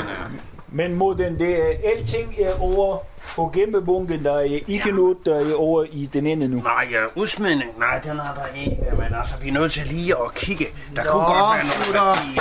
Den 0.00 0.08
er, 0.08 0.30
Men 0.68 0.94
Morten, 0.94 1.38
det 1.38 1.50
er, 1.58 1.90
alting 1.96 2.34
er 2.44 2.60
over 2.60 2.98
på 3.36 3.50
gemmebunken. 3.54 4.24
Der 4.24 4.34
er 4.38 4.58
ikke 4.68 4.90
noget, 4.92 5.16
der 5.26 5.34
er 5.50 5.54
over 5.54 5.84
i 5.92 6.10
den 6.12 6.26
ende 6.26 6.48
nu. 6.48 6.60
nej, 6.62 6.88
ja, 6.90 6.98
udsmidning, 7.14 7.70
nej, 7.78 7.98
den 7.98 8.10
er 8.18 8.34
der 8.34 8.60
ikke. 8.60 8.76
Men 8.98 9.14
altså, 9.18 9.34
vi 9.42 9.48
er 9.48 9.52
nødt 9.52 9.72
til 9.72 9.86
lige 9.86 10.14
at 10.24 10.34
kigge. 10.34 10.66
Der 10.96 11.04
Nå, 11.04 11.10
kunne 11.10 11.24
godt 11.24 11.56
være 11.56 11.64
noget 11.64 11.84
gutter. 11.86 12.04
værdi. 12.04 12.38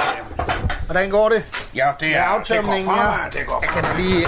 øh, 0.80 0.86
Hvordan 0.86 1.10
går 1.10 1.30
det? 1.30 1.43
Ja, 1.75 1.91
det 1.99 2.15
er, 2.15 2.38
det 2.47 2.63
går 2.63 2.71
fremad, 2.71 3.32
det 3.32 3.47
går 3.47 3.63
Jeg 3.75 3.84
kan 3.84 4.03
lige, 4.06 4.27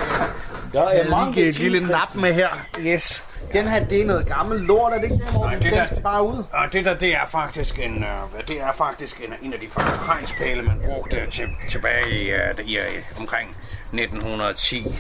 Der 0.74 0.84
er 0.84 0.94
jeg 0.96 1.06
mange 1.10 1.32
lige 1.34 1.50
et 1.50 1.56
ting, 1.56 1.70
lille 1.70 1.88
nap 1.88 2.16
med 2.16 2.34
her. 2.34 2.48
Yes. 2.80 3.24
Den 3.54 3.68
her, 3.68 3.86
det 3.86 4.02
er 4.02 4.06
noget 4.06 4.28
gammelt 4.28 4.62
lort, 4.68 4.94
er 4.94 4.98
det 4.98 5.04
ikke 5.12 5.26
det, 5.26 5.34
Morten? 5.34 5.50
Nej, 5.52 5.56
det 5.60 5.64
Den 5.64 5.74
der- 5.74 5.86
skal 5.86 6.02
bare 6.02 6.24
ud. 6.28 6.44
Og 6.54 6.74
det 6.74 6.86
der, 6.86 6.94
det 6.98 7.16
er 7.16 7.26
faktisk 7.28 7.80
en, 7.80 8.04
øh, 8.04 8.48
det 8.48 8.62
er 8.62 8.72
faktisk 8.72 9.22
en, 9.28 9.34
en 9.48 9.54
af 9.54 9.60
de 9.60 9.68
første 9.70 10.00
hegnspæle, 10.06 10.62
man 10.62 10.82
brugte 10.86 11.28
til, 11.32 11.48
tilbage 11.70 12.10
i, 12.12 12.30
øh, 12.32 12.66
i, 12.66 12.78
øh, 12.78 12.86
omkring 13.20 13.56
1910. 13.92 14.96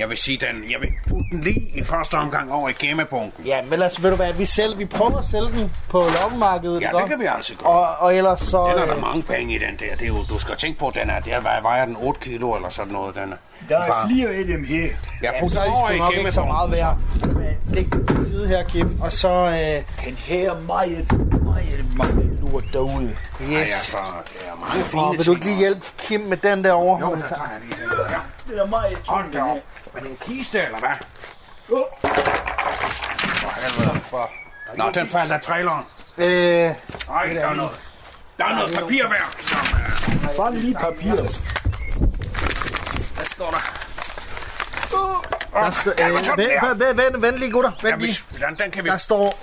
Jeg 0.00 0.08
vil 0.08 0.16
sige, 0.16 0.38
den, 0.46 0.70
jeg 0.70 0.80
vil 0.80 0.88
putte 1.08 1.24
den 1.32 1.40
lige 1.40 1.60
i 1.74 1.84
første 1.84 2.14
omgang 2.14 2.52
over 2.52 2.68
i 2.68 2.72
gemmebunken. 2.72 3.44
Ja, 3.44 3.62
men 3.62 3.72
ellers, 3.72 4.02
ved 4.02 4.10
du 4.10 4.16
hvad, 4.16 4.32
vi, 4.32 4.44
selv, 4.46 4.78
vi 4.78 4.84
prøver 4.84 5.18
at 5.18 5.24
sælge 5.24 5.46
den 5.52 5.72
på 5.88 6.04
loppemarkedet. 6.22 6.80
Ja, 6.82 6.90
det 6.98 7.08
kan 7.08 7.20
vi 7.20 7.24
altså 7.36 7.54
gøre. 7.56 7.68
Og, 7.72 7.96
og 7.98 8.14
ellers 8.16 8.40
så... 8.40 8.68
Den 8.68 8.78
er 8.82 8.86
der 8.86 8.94
øh, 8.96 9.00
mange 9.02 9.22
penge 9.22 9.54
i, 9.54 9.58
den 9.58 9.76
der. 9.80 9.96
Det 9.96 10.02
er 10.02 10.06
jo, 10.06 10.24
du 10.30 10.38
skal 10.38 10.56
tænke 10.56 10.78
på, 10.78 10.92
den 10.94 11.10
er, 11.10 11.20
der 11.20 11.40
vejer- 11.40 11.62
vejer 11.62 11.84
den 11.84 11.96
8 12.00 12.20
kilo 12.20 12.54
eller 12.54 12.68
sådan 12.68 12.92
noget. 12.92 13.14
Den 13.14 13.32
er. 13.32 13.36
Der 13.68 13.78
er 13.78 13.86
Bare- 13.88 14.08
flere 14.08 14.28
af 14.28 14.44
dem 14.44 14.64
her. 14.64 14.82
Ja, 14.82 14.88
Ja, 15.22 15.40
put 15.40 15.52
så 15.52 15.60
den 15.60 15.68
er 15.72 15.72
over 15.76 15.90
i 15.90 16.18
ikke 16.18 16.32
så 16.32 16.44
meget 16.44 16.70
gemmebunken. 16.72 17.40
værd. 17.42 17.56
læg 17.74 17.84
det 17.92 18.08
til 18.08 18.26
side 18.26 18.48
her, 18.48 18.62
Kim. 18.64 19.00
Og 19.00 19.12
så... 19.12 19.28
Øh, 19.28 20.04
Den 20.06 20.16
her 20.16 20.54
meget, 20.66 21.12
meget, 21.46 21.96
meget 21.96 22.38
lort 22.40 22.64
derude. 22.72 23.16
Ej, 23.40 23.46
yes. 23.46 23.56
altså, 23.58 23.96
det 24.32 24.40
er 24.52 24.60
mange 24.60 24.84
fine 24.84 25.16
vil 25.16 25.26
du 25.26 25.32
ikke 25.32 25.44
lige 25.44 25.56
hjælpe 25.58 25.80
Kim 25.98 26.20
med 26.20 26.36
den 26.36 26.64
der 26.64 26.72
over? 26.72 27.00
Jo, 27.00 27.06
der 27.14 27.28
tager 27.28 27.42
jeg 27.42 27.60
lige 27.68 27.74
den 27.80 28.06
her. 28.08 28.20
Det 28.48 28.58
er 28.58 28.66
meget 28.66 28.96
Hold 29.08 29.32
tungt. 29.32 29.62
Er 29.94 30.00
det 30.00 30.10
en 30.10 30.18
kiste, 30.26 30.62
eller 30.62 30.78
hvad? 30.78 30.96
For 33.40 33.60
helvede. 33.60 34.00
For... 34.00 34.30
Nå, 34.76 34.90
den 34.94 35.08
faldt 35.08 35.32
af 35.32 35.40
traileren. 35.40 35.84
Øh, 36.18 36.26
Ej, 36.26 36.72
der 37.32 37.46
er 37.46 37.54
noget. 37.54 37.70
Der 38.38 38.44
er 38.44 38.54
noget 38.54 38.74
papirværk. 38.74 39.42
som, 39.42 39.78
øh, 39.80 40.36
Fang 40.36 40.58
lige 40.58 40.74
papir. 40.74 41.14
Hvad 43.14 43.24
står 43.24 43.50
der? 43.50 43.80
der 45.54 45.70
står, 45.70 45.90
øh, 45.90 45.98
er. 45.98 46.74
vent, 46.74 46.80
vent, 46.80 46.96
vent, 46.96 47.22
vent 47.22 47.36
lige, 47.38 47.50
gutter. 47.50 47.70
Vent 47.82 47.98
lige. 47.98 48.22
hvis, 48.30 48.40
den, 48.40 48.58
den 48.58 48.70
kan 48.70 48.84
vi... 48.84 48.90
Der 48.90 48.96
står, 48.96 49.38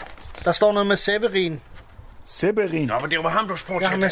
der 0.46 0.52
står 0.52 0.72
noget 0.74 0.88
med 0.88 0.98
Severin. 0.98 1.62
Severin. 2.26 2.88
Nå, 2.88 3.00
men 3.00 3.12
det 3.12 3.24
var 3.24 3.30
ham, 3.30 3.48
du 3.48 3.58
spurgte 3.58 3.90
til. 3.90 4.00
vil 4.00 4.12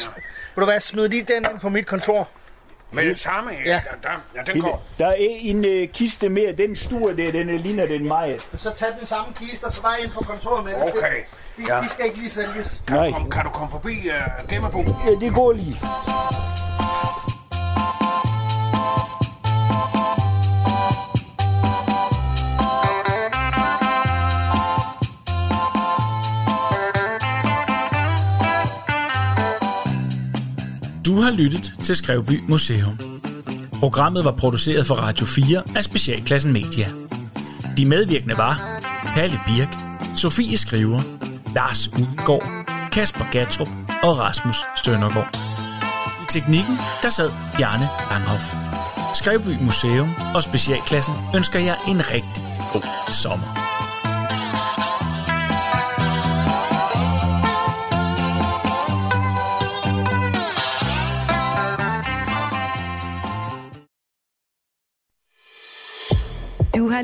du 0.56 0.66
hvad, 0.66 0.82
smid 0.82 1.10
lige 1.10 1.24
den 1.24 1.46
ind 1.52 1.60
på 1.60 1.70
mit 1.70 1.88
kontor. 1.88 2.28
Med 2.92 3.06
det 3.06 3.20
samme, 3.20 3.52
ja. 3.66 3.72
Ja. 3.72 3.82
Der, 4.04 4.10
der, 4.10 4.10
ja, 4.36 4.54
den 4.54 4.62
går. 4.62 4.84
Der 5.00 5.08
er 5.08 5.16
en 5.20 5.66
øh, 5.66 5.88
kiste 5.90 6.30
mere. 6.30 6.52
Den 6.52 6.76
store 6.76 7.16
der, 7.18 7.32
den 7.32 7.50
øh, 7.50 7.60
ligner 7.60 7.86
den 7.86 8.08
meget. 8.08 8.42
Så 8.58 8.72
tag 8.76 8.88
den 9.00 9.08
samme 9.08 9.34
kiste, 9.40 9.66
og 9.66 9.72
så 9.74 9.82
bare 9.82 10.02
ind 10.04 10.12
på 10.12 10.24
kontoret 10.24 10.66
med 10.66 10.74
det. 10.74 10.84
Okay. 10.84 11.16
De, 11.58 11.64
Ja. 11.68 11.80
de 11.82 11.90
skal 11.90 12.06
ikke 12.06 12.18
lige 12.18 12.30
sælges. 12.32 12.82
Nej, 12.90 13.12
Kom, 13.12 13.30
kan 13.30 13.44
du 13.44 13.50
komme 13.50 13.72
forbi 13.72 14.10
uh, 14.10 14.50
Gemmerbo? 14.50 14.80
ja, 15.06 15.12
det 15.26 15.34
går 15.34 15.52
lige. 15.52 15.82
Du 31.06 31.22
har 31.22 31.32
lyttet 31.32 31.74
til 31.84 31.96
Skrevby 31.96 32.44
Museum. 32.48 33.00
Programmet 33.80 34.26
var 34.26 34.32
produceret 34.32 34.88
for 34.88 34.96
Radio 34.96 35.26
4 35.26 35.64
af 35.76 35.84
Specialklassen 35.84 36.54
Media. 36.54 36.88
De 37.78 37.86
medvirkende 37.86 38.38
var 38.38 38.82
Palle 39.16 39.40
Birk, 39.48 39.78
Sofie 40.16 40.58
Skriver, 40.58 41.02
Lars 41.56 41.88
Udgaard, 41.88 42.66
Kasper 42.92 43.26
Gatrup 43.32 43.68
og 44.04 44.18
Rasmus 44.18 44.58
Søndergaard. 44.84 45.40
I 46.22 46.26
teknikken, 46.30 46.78
der 47.02 47.10
sad 47.10 47.32
Bjarne 47.58 47.90
Langhoff. 48.10 48.54
Skrevby 49.14 49.64
Museum 49.64 50.10
og 50.36 50.44
Specialklassen 50.44 51.14
ønsker 51.36 51.60
jer 51.60 51.76
en 51.88 52.02
rigtig 52.12 52.44
god 52.74 53.14
sommer. 53.14 53.65